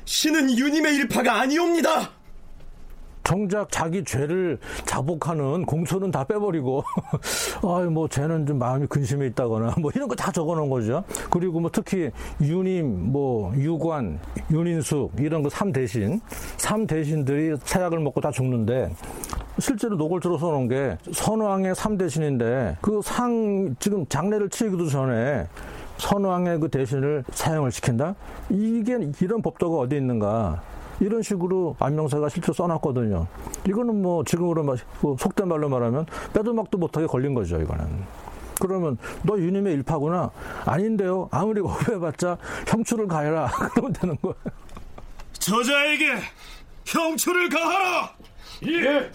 [0.05, 2.13] 신은 유님의 일파가 아니옵니다.
[3.25, 6.83] 정작 자기 죄를 자복하는 공소는 다 빼버리고,
[7.67, 11.03] 아유, 뭐, 쟤는 좀 마음이 근심해 있다거나, 뭐, 이런 거 다 적어 놓은 거죠.
[11.31, 14.19] 그리고 뭐, 특히, 유님, 뭐, 유관,
[14.51, 16.21] 윤인숙, 이런 거 삼 대신,
[16.57, 18.93] 삼 대신들이 사약을 먹고 다 죽는데,
[19.59, 25.47] 실제로 녹을 들어 써놓은 게, 선왕의 삼 대신인데, 그 상, 지금 장례를 치기도 전에,
[25.97, 28.13] 선왕의 그 대신을 사용을 시킨다?
[28.49, 30.61] 이게 이런 법도가 어디 있는가?
[30.99, 33.27] 이런 식으로 안명사가 실제 써놨거든요.
[33.67, 37.59] 이거는 뭐 지금으로 뭐 속된 말로 말하면 빼도 막도 못하게 걸린 거죠.
[37.59, 38.03] 이거는.
[38.61, 40.31] 그러면 너 유님의 일파구나?
[40.65, 41.27] 아닌데요.
[41.31, 43.47] 아무리 거부해봤자 형출을 가해라.
[43.73, 44.35] 그러면 되는 거예요.
[45.33, 46.15] 저자에게
[46.85, 48.15] 형출을 가하라.
[48.67, 49.11] 예.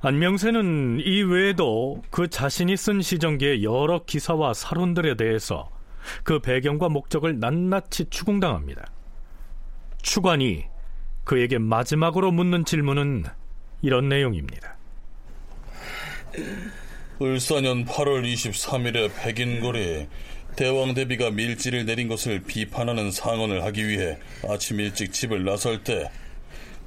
[0.00, 5.70] 안명세는 이 외에도 그 자신이 쓴 시정기의 여러 기사와 사론들에 대해서
[6.22, 8.86] 그 배경과 목적을 낱낱이 추궁당합니다.
[10.00, 10.64] 추관이
[11.24, 13.24] 그에게 마지막으로 묻는 질문은
[13.82, 14.76] 이런 내용입니다.
[17.20, 20.06] 을사년 8월 23일에 백인거리
[20.54, 26.08] 대왕 대비가 밀지를 내린 것을 비판하는 상언을 하기 위해 아침 일찍 집을 나설 때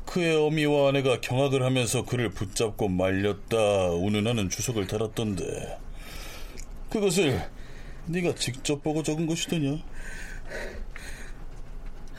[0.05, 5.79] 그의 어미와 아내가 경악을 하면서 그를 붙잡고 말렸다 운운하는 주석을 달았던데
[6.89, 7.41] 그것을
[8.07, 9.77] 네가 직접 보고 적은 것이더냐?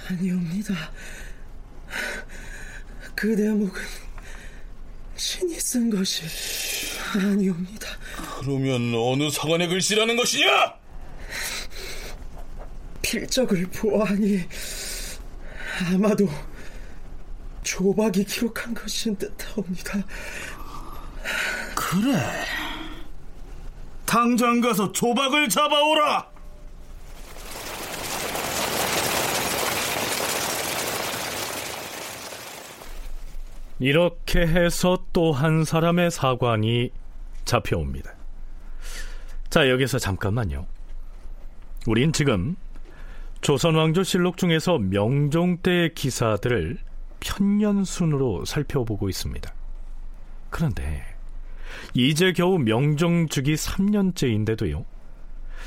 [0.08, 0.74] 아니옵니다.
[3.14, 3.82] 그 대목은
[5.16, 6.24] 신이 쓴 것이
[7.14, 7.88] 아니옵니다.
[8.40, 10.74] 그러면 어느 사관의 글씨라는 것이냐?
[13.02, 14.40] 필적을 보아하니
[15.92, 16.28] 아마도
[17.62, 19.98] 조박이 기록한 것인 듯하옵니다.
[21.74, 22.18] 그래.
[24.06, 26.30] 당장 가서 조박을 잡아오라.
[33.78, 36.90] 이렇게 해서 또 한 사람의 사관이
[37.44, 38.12] 잡혀옵니다.
[39.50, 40.66] 자, 여기서 잠깐만요.
[41.86, 42.54] 우린 지금
[43.40, 46.78] 조선왕조실록 중에서 명종 때의 기사들을
[47.22, 49.52] 편년순으로 살펴보고 있습니다.
[50.50, 51.02] 그런데
[51.94, 54.84] 이제 겨우 명종 즉위 3년째인데도요.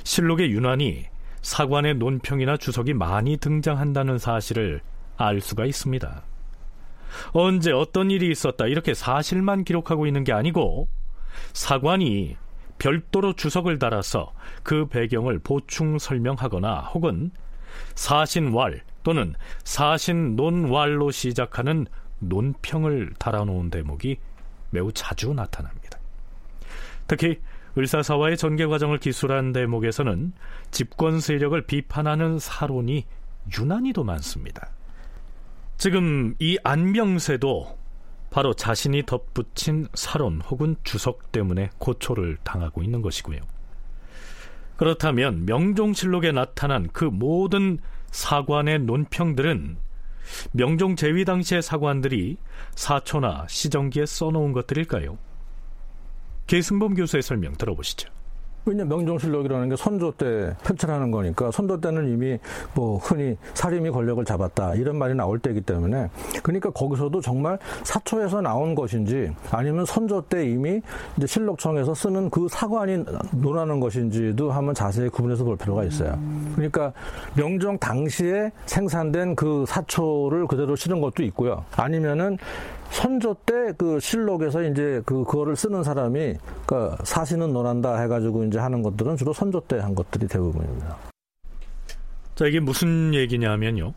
[0.04, 1.06] 실록의 윤환이
[1.42, 4.82] 사관의 논평이나 주석이 많이 등장한다는 사실을
[5.18, 6.24] 알 수가 있습니다.
[7.32, 10.90] 언제 어떤 일이 있었다 이렇게 사실만 기록하고 있는 게 아니고
[11.54, 12.36] 사관이
[12.78, 17.32] 별도로 주석을 달아서 그 배경을 보충 설명하거나 혹은
[17.96, 21.86] 사신왈 또는 사신 논왈로 시작하는
[22.20, 24.18] 논평을 달아놓은 대목이
[24.72, 26.00] 매우 자주 나타납니다.
[27.08, 27.40] 특히
[27.78, 30.34] 을사사와의 전개 과정을 기술한 대목에서는
[30.72, 33.06] 집권 세력을 비판하는 사론이
[33.56, 34.72] 유난히도 많습니다.
[35.78, 37.78] 지금 이 안명세도
[38.32, 43.40] 바로 자신이 덧붙인 사론 혹은 주석 때문에 고초를 당하고 있는 것이고요.
[44.78, 47.78] 그렇다면 명종실록에 나타난 그 모든
[48.16, 49.78] 사관의 논평들은
[50.54, 52.38] 명종 제위 당시의 사관들이
[52.74, 55.18] 사초나 시정기에 써놓은 것들일까요?
[56.48, 58.15] 계승범 교수의 설명 들어보시죠.
[58.66, 62.40] 왜냐 명종실록이라는 게 선조 때 편찬하는 거니까 선조 때는 이미
[62.74, 66.10] 뭐 흔히 사림이 권력을 잡았다 이런 말이 나올 때이기 때문에
[66.42, 70.82] 그러니까 거기서도 정말 사초에서 나온 것인지 아니면 선조 때 이미
[71.18, 76.18] 이제 실록청에서 쓰는 그 사관이 논하는 것인지도 한번 자세히 구분해서 볼 필요가 있어요.
[76.56, 76.92] 그러니까
[77.36, 81.64] 명종 당시에 생산된 그 사초를 그대로 실은 것도 있고요.
[81.76, 82.38] 아니면은
[82.96, 88.82] 선조 때 그 실록에서 이제 그 그거를 쓰는 사람이 그 사신은 논한다 해가지고 이제 하는
[88.82, 90.98] 것들은 주로 선조 때 한 것들이 대부분입니다.
[92.36, 93.94] 자 이게 무슨 얘기냐면요.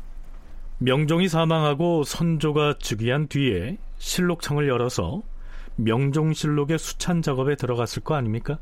[0.78, 5.22] 명종이 사망하고 선조가 즉위한 뒤에 실록청을 열어서
[5.76, 8.58] 명종실록의 수찬 작업에 들어갔을 거 아닙니까?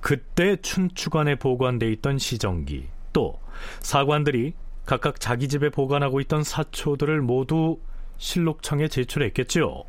[0.00, 3.38] 그때 춘추관에 보관돼 있던 시정기 또
[3.80, 4.54] 사관들이
[4.86, 7.78] 각각 자기 집에 보관하고 있던 사초들을 모두
[8.18, 9.84] 실록청에 제출했겠지요.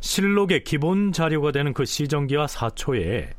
[0.00, 3.30] 실록의 기본 자료가 되는 그 시정기와 사초에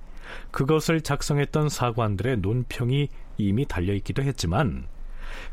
[0.52, 4.88] 그것을 작성했던 사관들의 논평이 이미 달려있기도 했지만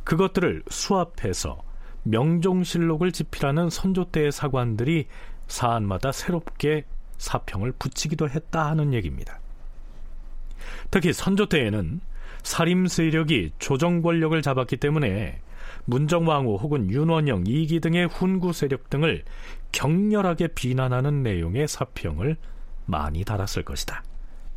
[0.04, 1.62] 그것들을 수합해서
[2.04, 5.06] 명종실록을 집필하는 선조때의 사관들이
[5.46, 6.84] 사안마다 새롭게
[7.18, 9.38] 사평을 붙이기도 했다 하는 얘기입니다.
[10.90, 12.00] 특히 선조 때에는
[12.42, 15.40] 사림 세력이 조정 권력을 잡았기 때문에
[15.84, 19.24] 문정왕후 혹은 윤원영, 이기 등의 훈구 세력 등을
[19.72, 22.36] 격렬하게 비난하는 내용의 사평을
[22.86, 24.02] 많이 달았을 것이다.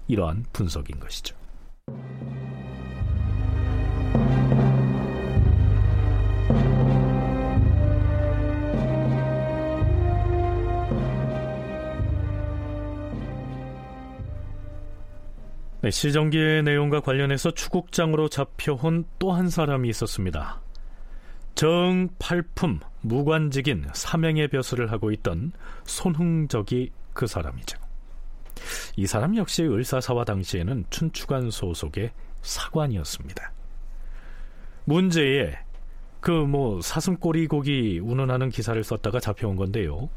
[0.07, 1.35] 이러한 분석인 것이죠.
[15.81, 20.64] 네, 시정기의 내용과 관련해서 추국장으로 잡혀온 또 한 사람이 있었습니다.
[21.55, 25.53] 정팔품 무관직인 사명의 벼슬을 하고 있던
[25.85, 27.79] 손흥적이 그 사람이죠.
[28.97, 33.51] 이 사람 역시 을사사와 당시에는 춘추관 소속의 사관이었습니다.
[34.85, 35.57] 문제에
[36.19, 40.09] 그 뭐 사슴꼬리 고기 운운하는 기사를 썼다가 잡혀온 건데요.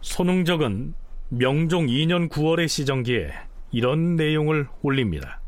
[0.00, 0.94] 손흥적은
[1.30, 3.32] 명종 2년 9월의 시정기에
[3.72, 5.40] 이런 내용을 올립니다.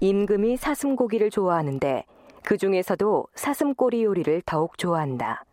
[0.00, 2.04] 임금이 사슴고기를 좋아하는데
[2.44, 5.44] 그 중에서도 사슴꼬리 요리를 더욱 좋아한다.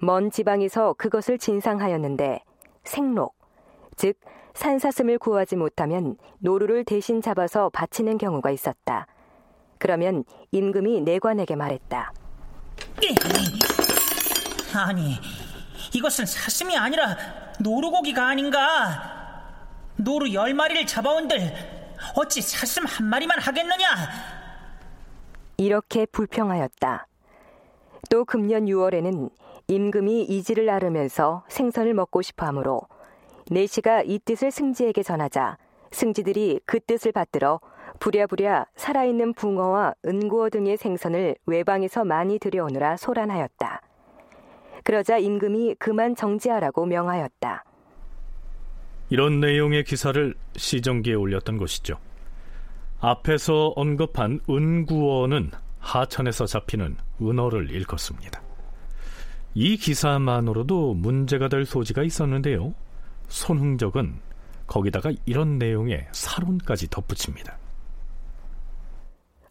[0.00, 2.42] 먼 지방에서 그것을 진상하였는데
[2.84, 3.34] 생록,
[3.96, 4.18] 즉
[4.54, 9.06] 산사슴을 구하지 못하면 노루를 대신 잡아서 바치는 경우가 있었다.
[9.78, 12.12] 그러면 임금이 내관에게 말했다.
[14.76, 15.16] 아니,
[15.92, 17.16] 이것은 사슴이 아니라
[17.60, 19.22] 노루고기가 아닌가?
[19.96, 21.52] 노루 열 마리를 잡아온들
[22.16, 24.43] 어찌 사슴 한 마리만 하겠느냐?
[25.56, 27.06] 이렇게 불평하였다.
[28.10, 29.30] 또 금년 6월에는
[29.68, 32.82] 임금이 이지를 나르면서 생선을 먹고 싶어 하므로
[33.50, 35.58] 내시가 이 뜻을 승지에게 전하자
[35.90, 37.60] 승지들이 그 뜻을 받들어
[38.00, 43.82] 부랴부랴 살아있는 붕어와 은구어 등의 생선을 외방에서 많이 들여오느라 소란하였다.
[44.82, 47.64] 그러자 임금이 그만 정지하라고 명하였다.
[49.10, 51.98] 이런 내용의 기사를 시정기에 올렸던 것이죠.
[53.04, 58.40] 앞에서 언급한 은구어는 하천에서 잡히는 은어를 일컫습니다.
[59.52, 62.72] 이 기사만으로도 문제가 될 소지가 있었는데요.
[63.28, 64.14] 손흥적은
[64.66, 67.58] 거기다가 이런 내용의 사론까지 덧붙입니다.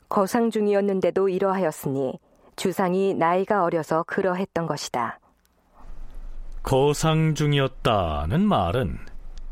[0.09, 2.19] 거상 중이었는데도 이러하였으니
[2.55, 5.19] 주상이 나이가 어려서 그러했던 것이다.
[6.63, 8.97] 거상 중이었다는 말은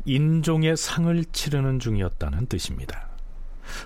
[0.06, 3.11] 인종의 상을 치르는 중이었다는 뜻입니다.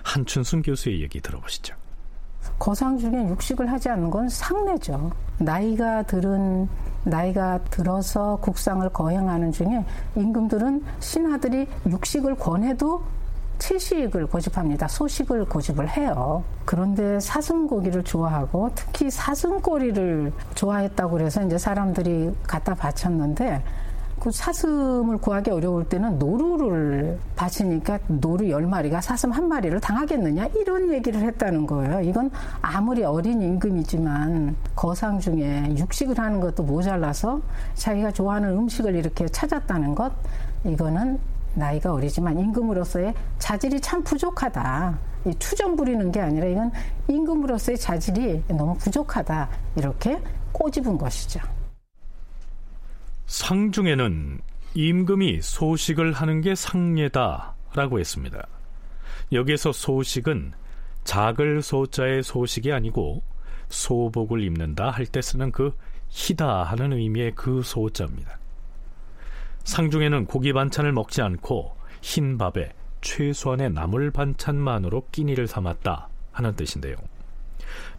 [0.03, 1.75] 한춘순 교수의 얘기 들어보시죠.
[2.59, 5.11] 거상 중에 육식을 하지 않는 건 상례죠.
[5.37, 6.67] 나이가 들은
[7.03, 13.03] 나이가 들어서 국상을 거행하는 중에 임금들은 신하들이 육식을 권해도
[13.59, 14.87] 채식을 고집합니다.
[14.87, 16.43] 소식을 고집을 해요.
[16.65, 23.63] 그런데 사슴고기를 좋아하고 특히 사슴꼬리를 좋아했다고 그래서 이제 사람들이 갖다 바쳤는데
[24.19, 31.21] 그 사슴을 구하기 어려울 때는 노루를 바치니까 노루 열마리가 사슴 한 마리를 당하겠느냐 이런 얘기를
[31.21, 32.01] 했다는 거예요.
[32.01, 37.41] 이건 아무리 어린 임금이지만 거상 중에 육식을 하는 것도 모자라서
[37.75, 40.11] 자기가 좋아하는 음식을 이렇게 찾았다는 것
[40.65, 41.19] 이거는
[41.53, 44.97] 나이가 어리지만 임금으로서의 자질이 참 부족하다.
[45.25, 46.71] 이 투정 부리는 게 아니라 이건
[47.07, 49.49] 임금으로서의 자질이 너무 부족하다.
[49.75, 51.39] 이렇게 꼬집은 것이죠.
[53.27, 54.39] 상중에는
[54.73, 58.47] 임금이 소식을 하는 게 상례다라고 했습니다.
[59.31, 60.53] 여기에서 소식은
[61.03, 63.21] 작을 소자의 소식이 아니고
[63.69, 65.75] 소복을 입는다 할 때 쓰는 그
[66.09, 68.39] 희다 하는 의미의 그 소자입니다.
[69.65, 76.95] 상중에는 고기 반찬을 먹지 않고 흰 밥에 최소한의 나물 반찬만으로 끼니를 삼았다 하는 뜻인데요.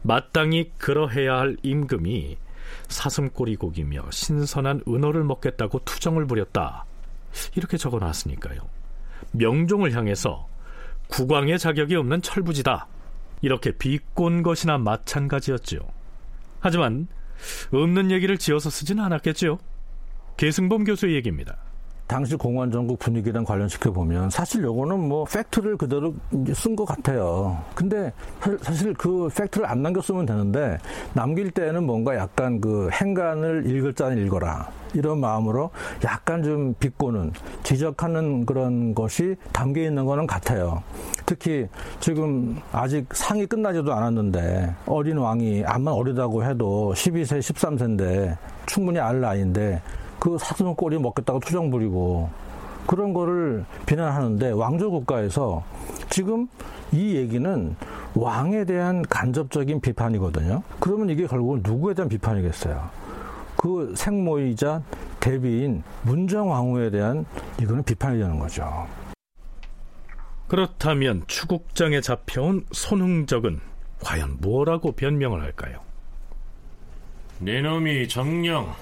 [0.02, 2.38] 마땅히 그러해야 할 임금이
[2.88, 6.84] 사슴꼬리 고기며 신선한 은어를 먹겠다고 투정을 부렸다.
[7.54, 8.60] 이렇게 적어 놨으니까요.
[9.32, 10.48] 명종을 향해서
[11.08, 12.86] 국왕의 자격이 없는 철부지다.
[13.42, 15.80] 이렇게 비꼰 것이나 마찬가지였지요.
[16.60, 17.08] 하지만
[17.72, 19.58] 없는 얘기를 지어서 쓰지는 않았겠지요.
[20.36, 21.56] 계승범 교수의 얘기입니다.
[22.08, 26.14] 당시 공안 정국 분위기랑 관련시켜 보면 사실 요거는 뭐 팩트를 그대로
[26.54, 27.62] 쓴 것 같아요.
[27.74, 28.10] 근데
[28.62, 30.78] 사실 그 팩트를 안 남겼으면 되는데
[31.12, 35.70] 남길 때는 뭔가 약간 그 행간을 읽을 자는 읽어라 이런 마음으로
[36.02, 37.32] 약간 좀 비꼬는
[37.62, 40.82] 지적하는 그런 것이 담겨 있는 거는 같아요.
[41.26, 41.68] 특히
[42.00, 48.34] 지금 아직 상이 끝나지도 않았는데 어린 왕이 암만 어리다고 해도 12세, 13세인데
[48.64, 49.82] 충분히 알 나이인데
[50.18, 52.30] 그 사슴 꼬리 먹겠다고 투정 부리고
[52.86, 55.62] 그런 거를 비난하는데 왕조 국가에서
[56.10, 56.48] 지금
[56.90, 57.76] 이 얘기는
[58.14, 60.62] 왕에 대한 간접적인 비판이거든요.
[60.80, 62.88] 그러면 이게 결국은 누구에 대한 비판이겠어요?
[63.56, 64.82] 그 생모이자
[65.20, 67.26] 대비인 문정왕후에 대한
[67.60, 68.86] 이거는 비판이 되는 거죠.
[70.46, 73.60] 그렇다면 추국장에 잡혀온 손흥적은
[74.02, 75.80] 과연 뭐라고 변명을 할까요?
[77.40, 78.72] 네 놈이 정령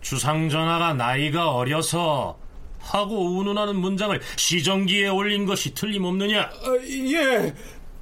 [0.00, 2.38] 주상전하가 나이가 어려서
[2.78, 6.40] 하고 운운하는 문장을 시정기에 올린 것이 틀림없느냐?
[6.40, 7.54] 아, 예,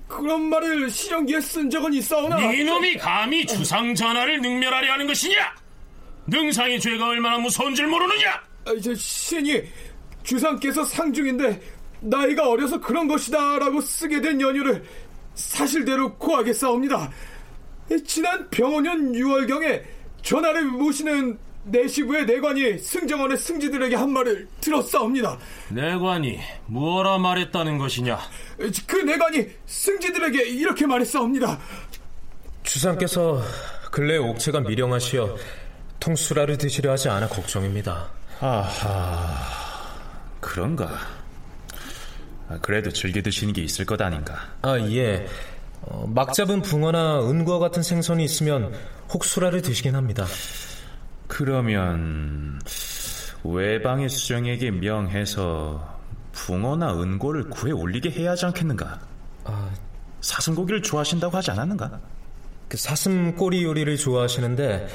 [0.07, 5.55] 그런 말을 시정기에 쓴 적은 있어오나 네 놈이 감히 주상전하를 능멸하려 하는 것이냐?
[6.28, 8.34] 능상의 죄가 얼마나 무서운 줄 모르느냐?
[8.66, 9.62] 아, 저 신이
[10.22, 11.61] 주상께서 상중인데
[12.01, 14.84] 나이가 어려서 그런 것이다 라고 쓰게 된 연유를
[15.34, 17.11] 사실대로 고하겠사옵니다.
[18.05, 19.82] 지난 병원년 6월경에
[20.22, 21.38] 전하를 모시는
[21.70, 25.38] 내시부의 내관이 승정원의 승지들에게 한 말을 들었사옵니다.
[25.70, 28.18] 내관이 뭐라 말했다는 것이냐?
[28.86, 31.58] 그 내관이 승지들에게 이렇게 말했사옵니다.
[32.62, 33.42] 주상께서
[33.90, 35.36] 근래 옥체가 미령하시어
[36.00, 38.08] 통수라를 드시려 하지 않아 걱정입니다.
[38.40, 39.34] 아하,
[40.40, 40.90] 그런가.
[42.48, 44.34] 아, 그래도 즐겨 드시는 게 있을 것 아닌가.
[44.62, 45.26] 아, 예.
[45.82, 48.74] 어, 막 잡은 붕어나 은과 같은 생선이 있으면
[49.12, 50.26] 혹수라를 드시긴 합니다.
[51.28, 52.58] 그러면
[53.44, 55.98] 외방의 수정에게 명해서
[56.32, 58.98] 붕어나 은고를 구해 올리게 해야 하지 않겠는가?
[59.44, 59.70] 아,
[60.20, 62.00] 사슴고기를 좋아하신다고 하지 않았는가?
[62.68, 64.88] 그 사슴꼬리 요리를 좋아하시는데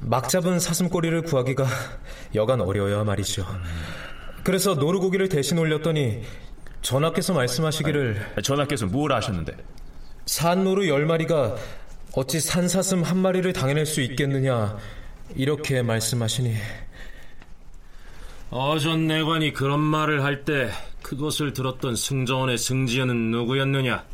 [0.00, 1.66] 막 잡은 사슴꼬리를 구하기가
[2.34, 3.46] 여간 어려워야 말이죠.
[4.44, 6.22] 그래서 노루고기를 대신 올렸더니
[6.82, 9.56] 전하께서 말씀하시기를 아니, 전하께서 뭘 하셨는데?
[10.26, 11.56] 산노루 열 마리가
[12.12, 14.76] 어찌 산사슴 한 마리를 당해낼 수 있겠느냐
[15.34, 16.54] 이렇게 말씀하시니
[18.50, 20.70] 어전 내관이 그런 말을 할 때
[21.02, 24.04] 그것을 들었던 승정원의 승지연은 누구였느냐?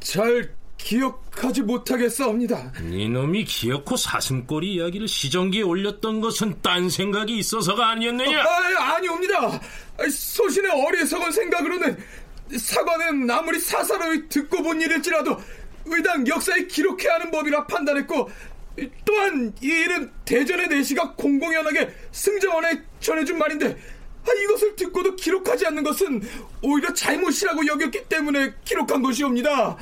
[0.00, 2.72] 잘 기억하지 못하겠사옵니다.
[2.80, 8.40] 이놈이 기어코 사슴꼬리 이야기를 시정기에 올렸던 것은 딴 생각이 있어서가 아니었느냐?
[8.40, 9.60] 아, 아니옵니다.
[10.10, 11.98] 소신의 어리석은 생각으로는
[12.56, 15.36] 사관은 아무리 사사로이 듣고 본 일일지라도
[15.86, 18.30] 의당 역사에 기록해야 하는 법이라 판단했고
[19.04, 26.22] 또한 이 일은 대전의 내시가 공공연하게 승정원에 전해준 말인데 아, 이것을 듣고도 기록하지 않는 것은
[26.62, 29.76] 오히려 잘못이라고 여겼기 때문에 기록한 것이옵니다.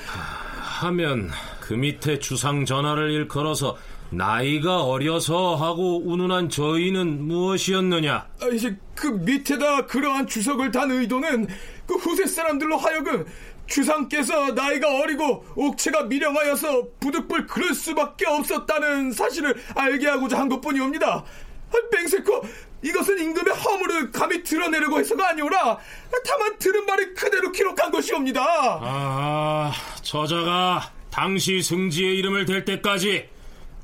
[0.80, 1.30] 하면
[1.60, 3.76] 그 밑에 주상 전하를 일컬어서
[4.10, 8.26] 나이가 어려서 하고 운운한 저희는 무엇이었느냐?
[8.40, 11.46] 아, 이제 그 밑에다 그러한 주석을 단 의도는
[11.86, 13.24] 그 후세 사람들로 하여금
[13.66, 21.16] 주상께서 나이가 어리고 옥체가 미령하여서 부득불 그럴 수밖에 없었다는 사실을 알게 하고자 한 것뿐이옵니다.
[21.16, 22.42] 아, 맹세코
[22.82, 25.78] 이것은 임금의 허물을 감히 드러내려고 해서가 아니오라
[26.24, 28.40] 다만 들은 말을 그대로 기록한 것이옵니다.
[28.80, 33.28] 아, 저자가 당시 승지의 이름을 댈 때까지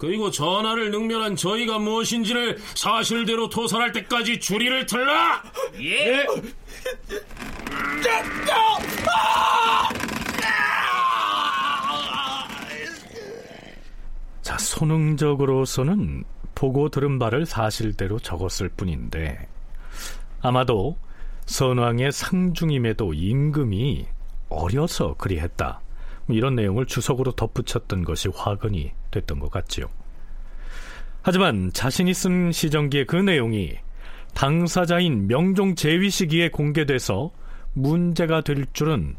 [0.02, 5.44] 그리고 전하를 능멸한 저희가 무엇인지를 사실대로 토설할 때까지 주리를 틀라.
[5.80, 6.26] 예.
[14.42, 16.24] 자, 손흥적으로서는
[16.56, 19.46] 보고 들은 바를 사실대로 적었을 뿐인데
[20.40, 20.96] 아마도
[21.46, 24.08] 선왕의 상중임에도 임금이
[24.48, 25.80] 어려서 그리했다.
[26.26, 29.86] 뭐 이런 내용을 주석으로 덧붙였던 것이 화근이 됐던 것 같지요.
[31.22, 33.76] 하지만 자신이 쓴 시정기의 그 내용이
[34.34, 37.30] 당사자인 명종 제위 시기에 공개돼서
[37.74, 39.16] 문제가 될 줄은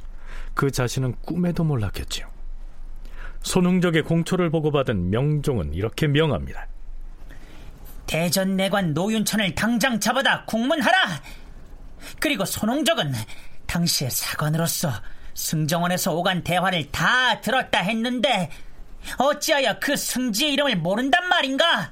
[0.54, 2.28] 그 자신은 꿈에도 몰랐겠지요.
[3.42, 6.68] 손흥적의 공초를 보고받은 명종은 이렇게 명합니다.
[8.06, 11.22] 대전 내관 노윤천을 당장 잡아다 국문하라.
[12.20, 13.14] 그리고 손홍적은
[13.66, 14.92] 당시의 사관으로서
[15.34, 18.50] 승정원에서 오간 대화를 다 들었다 했는데
[19.18, 21.92] 어찌하여 그 승지의 이름을 모른단 말인가?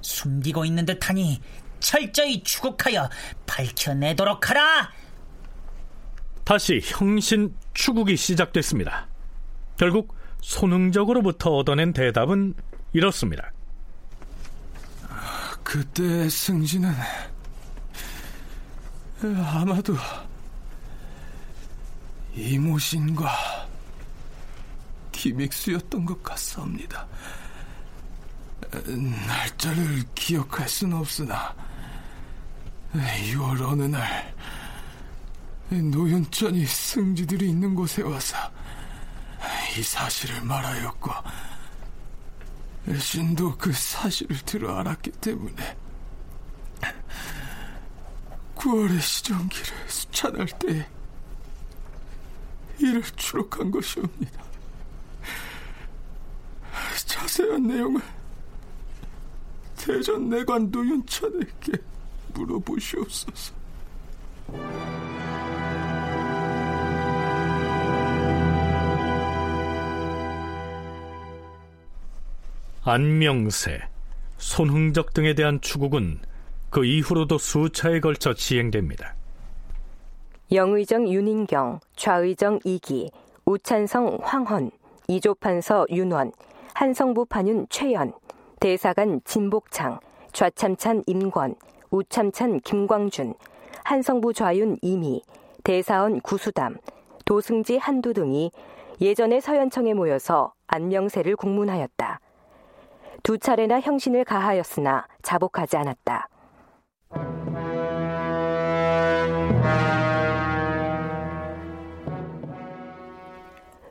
[0.00, 1.40] 숨기고 있는 듯하니
[1.80, 3.08] 철저히 추국하여
[3.46, 4.90] 밝혀내도록 하라.
[6.44, 9.06] 다시 형신 추국이 시작됐습니다.
[9.76, 12.54] 결국 손흥적으로부터 얻어낸 대답은
[12.92, 13.52] 이렇습니다.
[15.62, 16.92] 그때 승진은
[19.22, 19.94] 아마도
[22.34, 23.30] 이모신과
[25.20, 27.06] 김익수였던 것 같사옵니다.
[29.26, 31.54] 날짜를 기억할 수는 없으나
[32.94, 34.34] 6월 어느 날
[35.68, 38.34] 노현천이 승지들이 있는 곳에 와서
[39.76, 41.10] 이 사실을 말하였고
[42.98, 45.76] 신도 그 사실을 들어 알았기 때문에
[48.54, 50.88] 9월의 시정기를 수찬할 때
[52.78, 54.49] 이를 추록한 것이옵니다.
[57.30, 58.00] 자세한 내용은
[59.76, 61.72] 대전 내관 노윤찬에게
[62.34, 63.54] 물어보시옵소서.
[72.82, 73.80] 안명세,
[74.38, 76.18] 손흥적 등에 대한 추국은
[76.70, 79.14] 그 이후로도 수차에 걸쳐 지행됩니다.
[80.50, 83.12] 영의정 윤인경, 좌의정 이기,
[83.44, 84.72] 우찬성 황헌,
[85.06, 86.32] 이조판서 윤원,
[86.80, 88.14] 한성부 판윤 최연,
[88.58, 90.00] 대사관 진복창,
[90.32, 91.54] 좌참찬 임권,
[91.90, 93.34] 우참찬 김광준,
[93.84, 95.22] 한성부 좌윤 이미,
[95.62, 96.78] 대사원 구수담,
[97.26, 98.50] 도승지 한두 등이
[98.98, 102.18] 예전에 서현청에 모여서 안명세를 국문하였다.
[103.22, 106.30] 두 차례나 형신을 가하였으나 자복하지 않았다.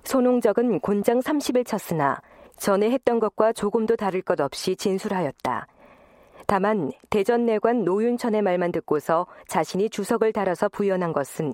[0.05, 2.19] 손홍적은 곤장 30을 쳤으나
[2.59, 5.67] 전에 했던 것과 조금도 다를 것 없이 진술하였다.
[6.45, 11.53] 다만 대전 내관 노윤천의 말만 듣고서 자신이 주석을 달아서 부연한 것은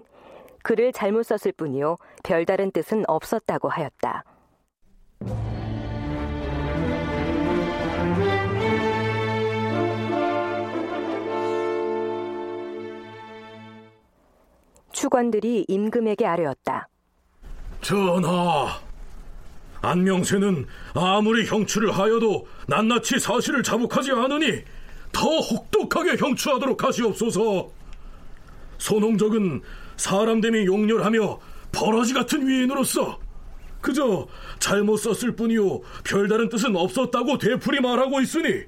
[0.64, 4.24] 글을 잘못 썼을 뿐이요 별다른 뜻은 없었다고 하였다.
[14.92, 16.88] 추관들이 임금에게 아뢰었다.
[17.82, 18.80] 전하,
[19.86, 24.64] 안명세는 아무리 형추를 하여도 낱낱이 사실을 자복하지 않으니
[25.12, 27.70] 더 혹독하게 형추하도록 하시옵소서.
[28.78, 29.62] 손홍적은
[29.98, 31.40] 사람됨이 용렬하며
[31.72, 33.20] 버러지 같은 위인으로서
[33.82, 34.28] 그저
[34.60, 38.64] 잘못 썼을 뿐이요 별다른 뜻은 없었다고 되풀이 말하고 있으니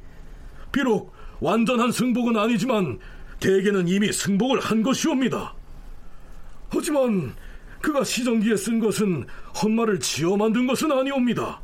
[0.72, 2.99] 비록 완전한 승복은 아니지만
[3.39, 5.55] 대개는 이미 승복을 한 것이옵니다.
[6.70, 7.34] 하지만
[7.82, 9.26] 그가 시정기에 쓴 것은
[9.62, 11.60] 헛말을 지어 만든 것은 아니옵니다.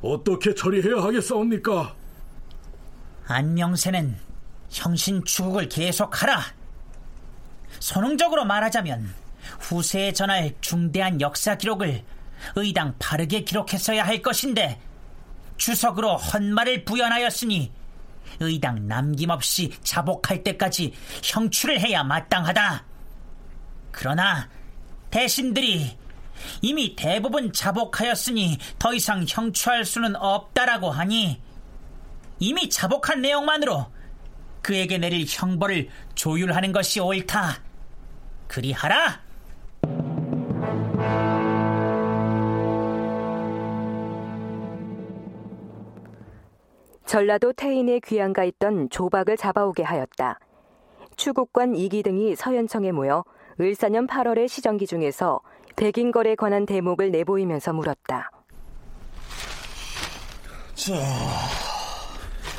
[0.00, 1.94] 어떻게 처리해야 하겠사옵니까?
[3.26, 4.16] 안명세는
[4.70, 6.42] 형신 추국을 계속하라.
[7.80, 9.12] 선홍적으로 말하자면
[9.60, 12.04] 후세에 전할 중대한 역사 기록을
[12.56, 14.80] 의당 바르게 기록했어야 할 것인데
[15.56, 17.72] 주석으로 헛말을 부연하였으니
[18.40, 20.94] 의당 남김없이 자복할 때까지
[21.24, 22.84] 형출을 해야 마땅하다.
[23.90, 24.48] 그러나
[25.10, 25.96] 대신들이
[26.62, 31.40] 이미 대부분 자복하였으니 더 이상 형추할 수는 없다라고 하니
[32.38, 33.86] 이미 자복한 내용만으로
[34.62, 37.62] 그에게 내릴 형벌을 조율하는 것이 옳다.
[38.48, 39.20] 그리하라.
[47.06, 50.38] 전라도 태인의 귀양가 있던 조박을 잡아오게 하였다.
[51.16, 53.24] 추국관 이기 등이 서현청에 모여
[53.58, 55.40] 을사년 8월의 시정기 중에서
[55.78, 58.32] 백인걸에 관한 대목을 내보이면서 물었다.
[60.74, 60.94] 자,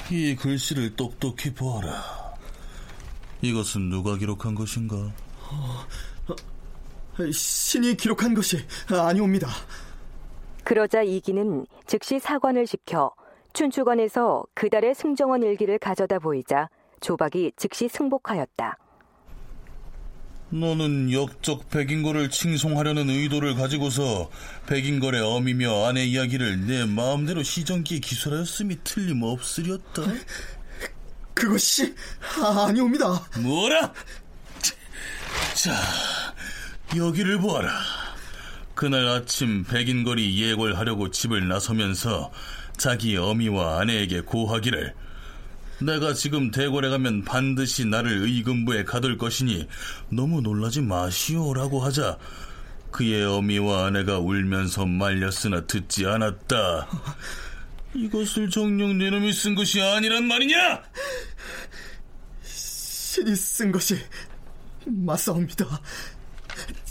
[0.10, 1.92] 이 글씨를 똑똑히 보아라.
[3.42, 4.96] 이것은 누가 기록한 것인가?
[4.96, 5.86] 어,
[6.30, 8.58] 어, 신이 기록한 것이
[8.90, 9.48] 아니옵니다.
[10.64, 13.12] 그러자 이기는 즉시 사관을 시켜
[13.52, 16.70] 춘추관에서 그달의 승정원 일기를 가져다 보이자
[17.02, 18.78] 조박이 즉시 승복하였다.
[20.52, 24.30] 너는 역적 백인거를 칭송하려는 의도를 가지고서
[24.68, 30.04] 백인걸의 어미며 아내 이야기를 내 마음대로 시정기에 기술하였음이 틀림없으렸다.
[31.36, 31.94] 그것이
[32.44, 33.28] 아니옵니다.
[33.40, 33.94] 뭐라?
[35.54, 35.74] 자,
[36.96, 37.72] 여기를 보아라.
[38.74, 42.32] 그날 아침 백인걸이 예골하려고 집을 나서면서
[42.78, 44.94] 자기 어미와 아내에게 고하기를
[45.82, 49.68] 내가 지금 대궐에 가면 반드시 나를 의금부에 가둘 것이니
[50.10, 52.18] 너무 놀라지 마시오라고 하자
[52.92, 56.88] 그의 어미와 아내가 울면서 말렸으나 듣지 않았다.
[57.96, 60.84] 이것을 정녕 내 놈이 쓴 것이 아니란 말이냐?
[62.44, 63.98] 신이 쓴 것이
[64.86, 65.66] 맞사옵니다.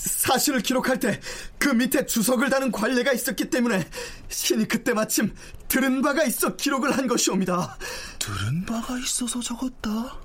[0.08, 1.20] 사실을 기록할 때
[1.58, 3.86] 그 밑에 주석을 다는 관례가 있었기 때문에
[4.28, 5.34] 신이 그때 마침
[5.68, 7.76] 들은 바가 있어 기록을 한 것이옵니다.
[8.18, 10.16] 들은 바가 있어서 적었다?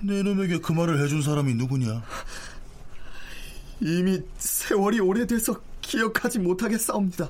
[0.00, 2.02] 내 놈에게 그 말을 해준 사람이 누구냐?
[3.80, 7.28] 이미 세월이 오래돼서 기억하지 못하겠사옵니다.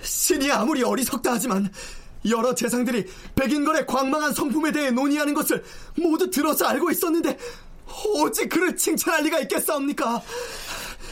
[0.00, 1.70] 신이 아무리 어리석다 하지만
[2.30, 5.62] 여러 재상들이 백인걸의 광망한 성품에 대해 논의하는 것을
[5.98, 7.36] 모두 들어서 알고 있었는데
[8.14, 10.22] 오직 그를 칭찬할 리가 있겠사옵니까?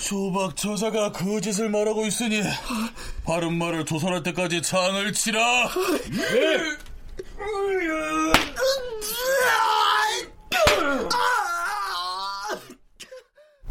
[0.01, 2.43] 조박 저자가 거짓을 말하고 있으니
[3.25, 5.69] 바른 말을 조선할 때까지 장을 치라.
[6.11, 6.77] 네.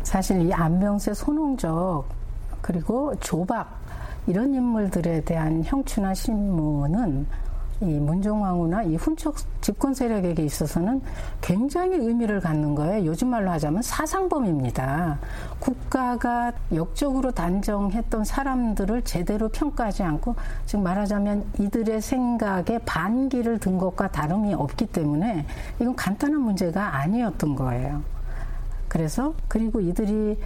[0.04, 2.08] 사실 이 안명세 손홍적
[2.62, 3.80] 그리고 조박
[4.28, 7.28] 이런 인물들에 대한 형추나 신문은
[7.82, 11.02] 이 문종왕후나 이 훈척 집권 세력에게 있어서는
[11.42, 13.06] 굉장히 의미를 갖는 거예요.
[13.06, 15.20] 요즘 말로 하자면 사상범입니다.
[15.60, 24.54] 국가가 역적으로 단정했던 사람들을 제대로 평가하지 않고 즉 말하자면 이들의 생각에 반기를 든 것과 다름이
[24.54, 25.46] 없기 때문에
[25.80, 28.02] 이건 간단한 문제가 아니었던 거예요.
[28.90, 30.38] 그래서 그리고 이들이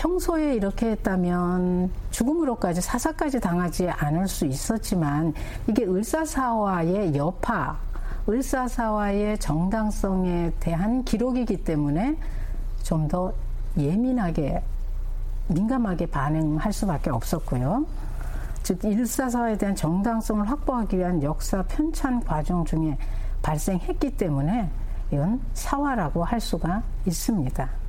[0.00, 5.34] 평소에 이렇게 했다면 죽음으로까지 사사까지 당하지 않을 수 있었지만
[5.66, 7.76] 이게 을사사화의 여파,
[8.26, 12.16] 을사사화의 정당성에 대한 기록이기 때문에
[12.82, 13.32] 좀 더
[13.76, 14.62] 예민하게
[15.48, 17.84] 민감하게 반응할 수밖에 없었고요.
[18.62, 22.96] 즉 일사사화에 대한 정당성을 확보하기 위한 역사 편찬 과정 중에
[23.42, 24.70] 발생했기 때문에
[25.10, 27.79] 이건 사화라고 할 수가 있습니다.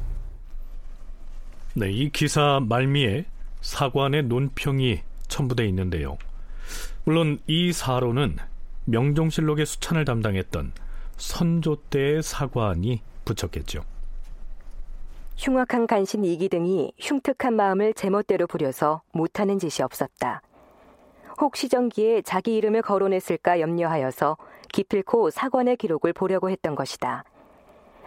[1.74, 3.26] 네, 이 기사 말미에
[3.62, 6.18] 사관의 논평이 첨부되어 있는데요.
[7.06, 8.36] 물론 이 사로는
[8.86, 10.74] 명종실록의 수찬을 담당했던
[11.16, 13.84] 선조 때의 사관이 붙였겠죠.
[15.38, 20.42] 흉악한 간신 이기 등이 흉특한 마음을 제멋대로 부려서 못하는 짓이 없었다.
[21.40, 24.36] 혹 시정기에 자기 이름을 거론했을까 염려하여서
[24.74, 27.24] 기필코 사관의 기록을 보려고 했던 것이다.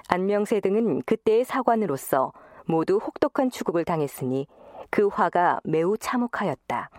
[0.08, 2.32] 안명세 등은 그때의 사관으로서
[2.66, 4.46] 모두 혹독한 추국을 당했으니
[4.90, 6.90] 그 화가 매우 참혹하였다.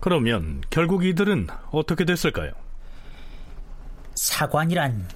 [0.00, 2.52] 그러면 결국 이들은 어떻게 됐을까요?
[4.14, 5.08] 사관이란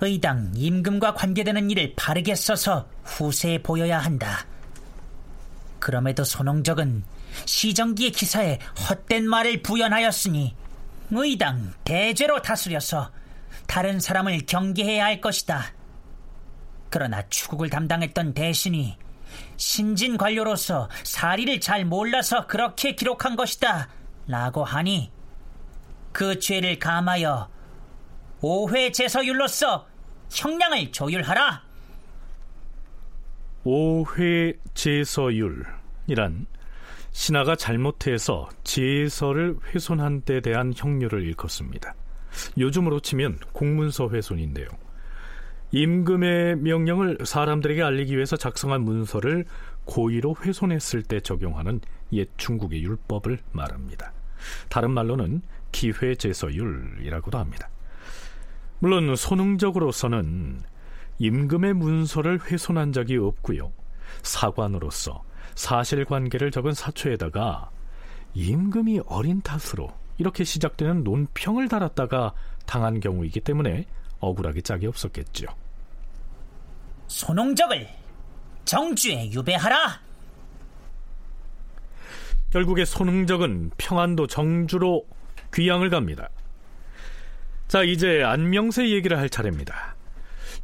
[0.00, 4.46] 의당 임금과 관계되는 일을 바르게 써서 후세에 보여야 한다.
[5.78, 7.04] 그럼에도 손홍적은
[7.46, 10.54] 시정기의 기사에 헛된 말을 부연하였으니
[11.10, 13.10] 의당 대죄로 다스려서
[13.66, 15.72] 다른 사람을 경계해야 할 것이다.
[16.90, 18.98] 그러나 추국을 담당했던 대신이
[19.56, 23.88] 신진 관료로서 사리를 잘 몰라서 그렇게 기록한 것이다.
[24.26, 25.10] 라고 하니
[26.12, 27.48] 그 죄를 감하여
[28.40, 29.86] 오회 제서율로서
[30.30, 31.62] 형량을 조율하라.
[33.64, 36.46] 오회 제서율이란
[37.12, 41.94] 신하가 잘못해서 제서를 훼손한 데 대한 형률을 일컫습니다.
[42.56, 44.68] 요즘으로 치면 공문서 훼손인데요.
[45.72, 49.44] 임금의 명령을 사람들에게 알리기 위해서 작성한 문서를
[49.84, 51.80] 고의로 훼손했을 때 적용하는
[52.12, 54.12] 옛 중국의 율법을 말합니다.
[54.68, 55.42] 다른 말로는
[55.72, 57.68] 기회제서율이라고도 합니다.
[58.80, 60.62] 물론 손흥적으로서는
[61.18, 63.72] 임금의 문서를 훼손한 적이 없고요.
[64.22, 65.22] 사관으로서
[65.54, 67.70] 사실관계를 적은 사초에다가
[68.34, 72.32] 임금이 어린 탓으로 이렇게 시작되는 논평을 달았다가
[72.66, 73.86] 당한 경우이기 때문에
[74.20, 75.46] 억울하기 짝이 없었겠죠.
[77.08, 77.88] 손홍적을
[78.64, 80.00] 정주에 유배하라.
[82.50, 85.06] 결국에 손흥적은 평안도 정주로
[85.54, 86.28] 귀양을 갑니다.
[87.68, 89.96] 자, 이제 안명세 얘기를 할 차례입니다.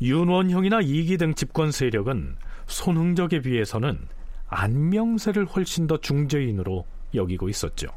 [0.00, 2.36] 윤원형이나 이기 등 집권 세력은
[2.66, 4.08] 손흥적에 비해서는
[4.48, 6.84] 안명세를 훨씬 더 중재인으로
[7.14, 7.88] 여기고 있었죠.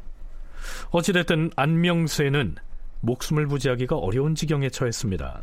[0.90, 2.56] 어찌됐든 안명세는
[3.00, 5.42] 목숨을 부지하기가 어려운 지경에 처했습니다.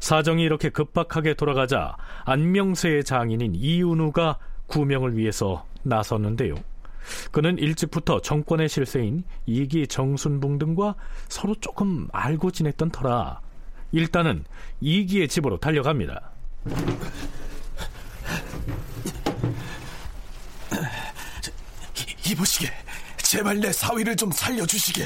[0.00, 6.54] 사정이 이렇게 급박하게 돌아가자 안명세의 장인인 이윤우가 구명을 위해서 나섰는데요.
[7.32, 10.94] 그는 일찍부터 정권의 실세인 이기 정순붕 등과
[11.28, 13.40] 서로 조금 알고 지냈던 터라
[13.92, 14.44] 일단은
[14.80, 16.30] 이기의 집으로 달려갑니다.
[22.30, 22.70] 이보시게
[23.18, 25.04] 제발 내 사위를 좀 살려주시게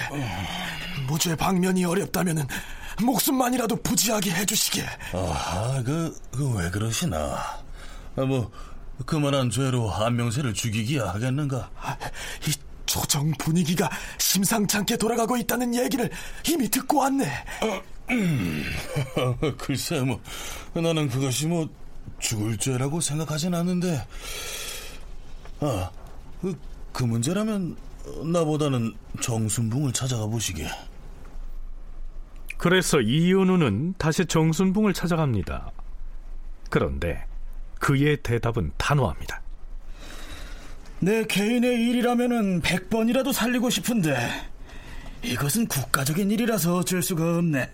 [1.07, 2.47] 무죄 방면이 어렵다면
[3.03, 4.85] 목숨만이라도 부지하게 해주시게.
[5.13, 7.37] 아, 그, 그 왜 그러시나?
[8.17, 8.51] 아, 뭐
[9.07, 11.71] 그만한 죄로 안명세를 죽이기야 하겠는가?
[11.81, 11.97] 아,
[12.47, 12.53] 이
[12.87, 16.09] 조정 분위기가 심상찮게 돌아가고 있다는 얘기를
[16.49, 17.25] 이미 듣고 왔네.
[17.63, 18.65] 어, 음,
[19.59, 20.21] 글쎄 뭐
[20.75, 21.69] 나는 그것이 뭐
[22.21, 24.07] 죽을 죄라고 생각하진 않는데.
[25.61, 25.91] 아,
[26.41, 26.57] 그,
[26.93, 27.77] 그 문제라면
[28.33, 30.69] 나보다는 정순붕을 찾아가 보시게.
[32.57, 35.71] 그래서 이윤우는 다시 정순붕을 찾아갑니다.
[36.71, 37.25] 그런데
[37.79, 39.43] 그의 대답은 단호합니다.
[41.01, 44.17] 내 개인의 일이라면은 100번이라도 살리고 싶은데
[45.23, 47.71] 이것은 국가적인 일이라서 어쩔 수가 없네.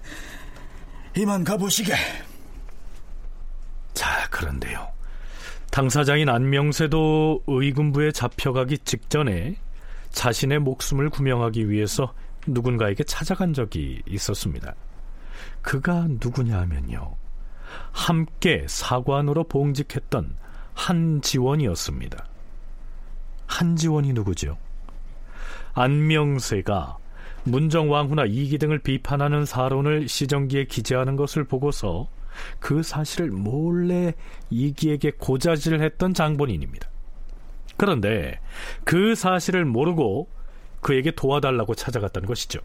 [1.16, 1.92] 이만 가보시게.
[3.94, 4.88] 자, 그런데요.
[5.70, 9.56] 당사자인 안명세도 의군부에 잡혀가기 직전에
[10.10, 12.12] 자신의 목숨을 구명하기 위해서
[12.46, 14.74] 누군가에게 찾아간 적이 있었습니다.
[15.62, 17.14] 그가 누구냐 하면요.
[17.92, 20.36] 함께 사관으로 봉직했던
[20.74, 22.26] 한지원이었습니다.
[23.46, 24.58] 한지원이 누구죠?
[25.74, 26.98] 안명세가
[27.44, 32.08] 문정왕후나 이기 등을 비판하는 사론을 시정기에 기재하는 것을 보고서
[32.58, 34.14] 그 사실을 몰래
[34.50, 36.88] 이기에게 고자질했던 장본인입니다.
[37.76, 38.40] 그런데
[38.84, 40.28] 그 사실을 모르고
[40.80, 42.60] 그에게 도와달라고 찾아갔던 것이죠.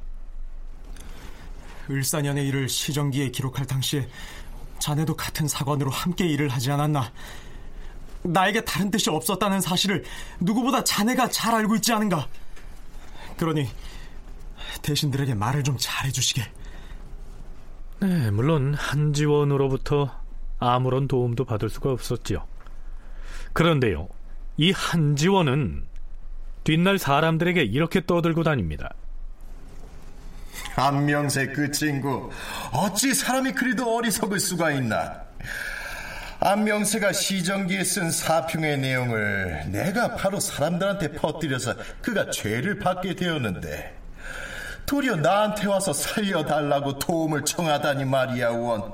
[1.89, 4.09] 을사년의 일을 시정기에 기록할 당시에
[4.79, 7.11] 자네도 같은 사관으로 함께 일을 하지 않았나?
[8.23, 10.03] 나에게 다른 뜻이 없었다는 사실을
[10.39, 12.27] 누구보다 자네가 잘 알고 있지 않은가?
[13.37, 13.69] 그러니
[14.81, 16.51] 대신들에게 말을 좀 잘해주시게.
[18.01, 20.11] 네, 물론 한지원으로부터
[20.59, 22.45] 아무런 도움도 받을 수가 없었지요.
[23.53, 24.09] 그런데요,
[24.57, 25.85] 이 한지원은
[26.65, 28.93] 뒷날 사람들에게 이렇게 떠들고 다닙니다.
[30.75, 32.29] 안명세 그 친구
[32.73, 35.23] 어찌 사람이 그리도 어리석을 수가 있나
[36.41, 43.95] 안명세가 시정기에 쓴 사평의 내용을 내가 바로 사람들한테 퍼뜨려서 그가 죄를 받게 되었는데
[44.85, 48.91] 도리어 나한테 와서 살려달라고 도움을 청하다니 말이야 원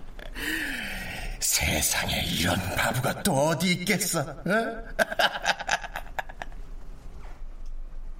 [1.38, 4.34] 세상에 이런 바보가 또 어디 있겠어 어?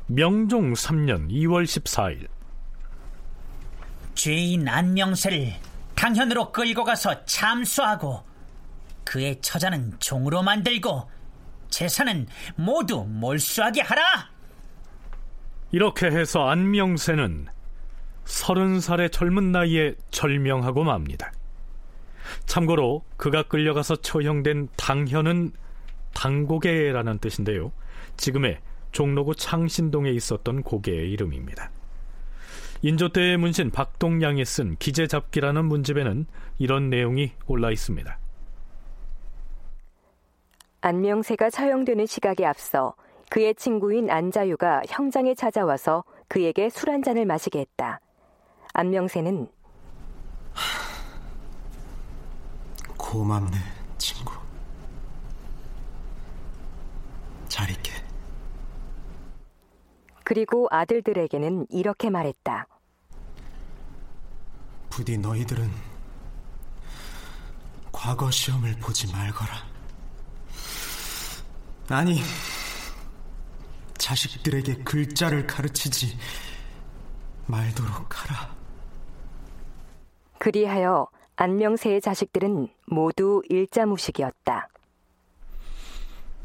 [0.07, 2.29] 명종 3년 2월 14일
[4.15, 5.55] 죄인 안명세를
[5.95, 8.23] 당현으로 끌고 가서 참수하고
[9.05, 11.09] 그의 처자는 종으로 만들고
[11.71, 12.27] 재산은
[12.57, 14.31] 모두 몰수하게 하라.
[15.73, 17.47] 이렇게 해서 안명세는
[18.25, 21.33] 서른 살의 젊은 나이에 절명하고 맙니다.
[22.47, 25.53] 참고로 그가 끌려가서 처형된 당현은
[26.15, 27.73] 당고개라는 뜻인데요.
[28.17, 28.61] 지금의
[28.95, 31.71] 종로구 창신동에 있었던 고개의 이름입니다.
[32.83, 36.27] 인조 때의 문신 박동양이 쓴 기재잡기라는 문집에는
[36.59, 38.19] 이런 내용이 올라 있습니다.
[40.81, 42.95] 안명세가 처형되는 시각에 앞서
[43.31, 48.01] 그의 친구인 안자유가 형장에 찾아와서 그에게 술 한 잔을 마시게 했다.
[48.75, 49.49] 안명세는
[52.97, 53.57] 고맙네,
[53.99, 54.33] 친구.
[57.49, 58.04] 잘 있게.
[60.25, 62.67] 그리고 아들들에게는 이렇게 말했다.
[64.91, 65.71] 부디 너희들은
[67.93, 69.53] 과거 시험을 보지 말거라.
[71.91, 72.21] 아니,
[73.99, 76.19] 자식들에게 글자를 가르치지
[77.47, 78.55] 말도록 하라.
[80.39, 84.69] 그리하여 안명세의 자식들은 모두 일자무식이었다.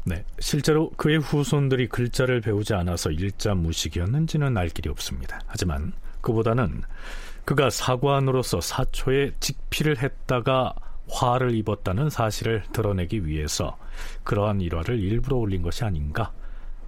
[0.04, 5.40] 네, 실제로 그의 후손들이 글자를 배우지 않아서 일자 무식이었는지는 알 길이 없습니다.
[5.46, 6.82] 하지만 그보다는
[7.44, 10.74] 그가 사관으로서 사초에 직피를 했다가
[11.08, 13.76] 화를 입었다는 사실을 드러내기 위해서
[14.24, 16.32] 그러한 일화를 일부러 올린 것이 아닌가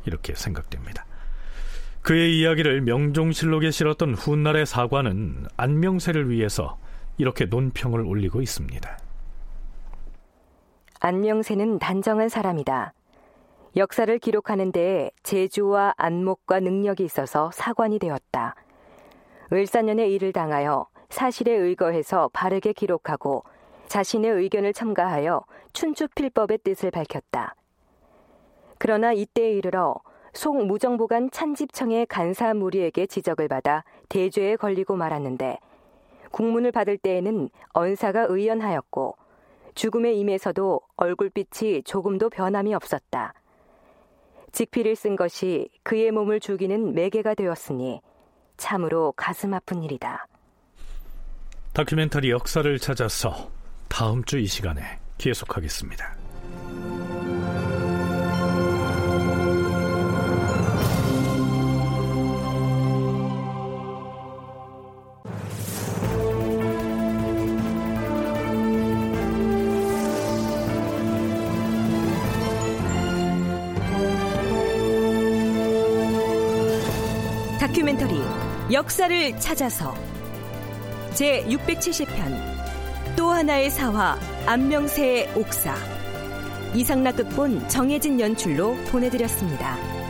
[0.07, 1.05] 이렇게 생각됩니다.
[2.03, 6.79] 그의 이야기를 명종실록에 실었던 훗날의 사관은 안명세를 위해서
[7.19, 8.99] 이렇게 논평을 올리고 있습니다.
[11.01, 12.93] 안명세는 단정한 사람이다.
[13.75, 18.55] 역사를 기록하는 데에 재주와 안목과 능력이 있어서 사관이 되었다.
[19.51, 23.45] 을사년의 일을 당하여 사실에 의거해서 바르게 기록하고
[23.87, 27.55] 자신의 의견을 첨가하여 춘추필법의 뜻을 밝혔다.
[28.77, 29.97] 그러나 이때에 이르러
[30.35, 35.59] 송 무정보관 찬집청의 간사 무리에게 지적을 받아 대죄에 걸리고 말았는데
[36.31, 39.17] 국문을 받을 때에는 언사가 의연하였고
[39.75, 43.33] 죽음의 임에서도 얼굴빛이 조금도 변함이 없었다.
[44.53, 48.01] 직피를 쓴 것이 그의 몸을 죽이는 매개가 되었으니
[48.57, 50.27] 참으로 가슴 아픈 일이다.
[51.73, 53.51] 다큐멘터리 역사를 찾아서
[53.89, 54.83] 다음 주 이 시간에
[55.19, 56.22] 계속하겠습니다.
[78.73, 79.95] 역사를 찾아서
[81.13, 85.75] 제 670편 또 하나의 사화 안명세의 옥사
[86.75, 90.02] 이상락 극본 정혜진 연출로 보내드렸습니다.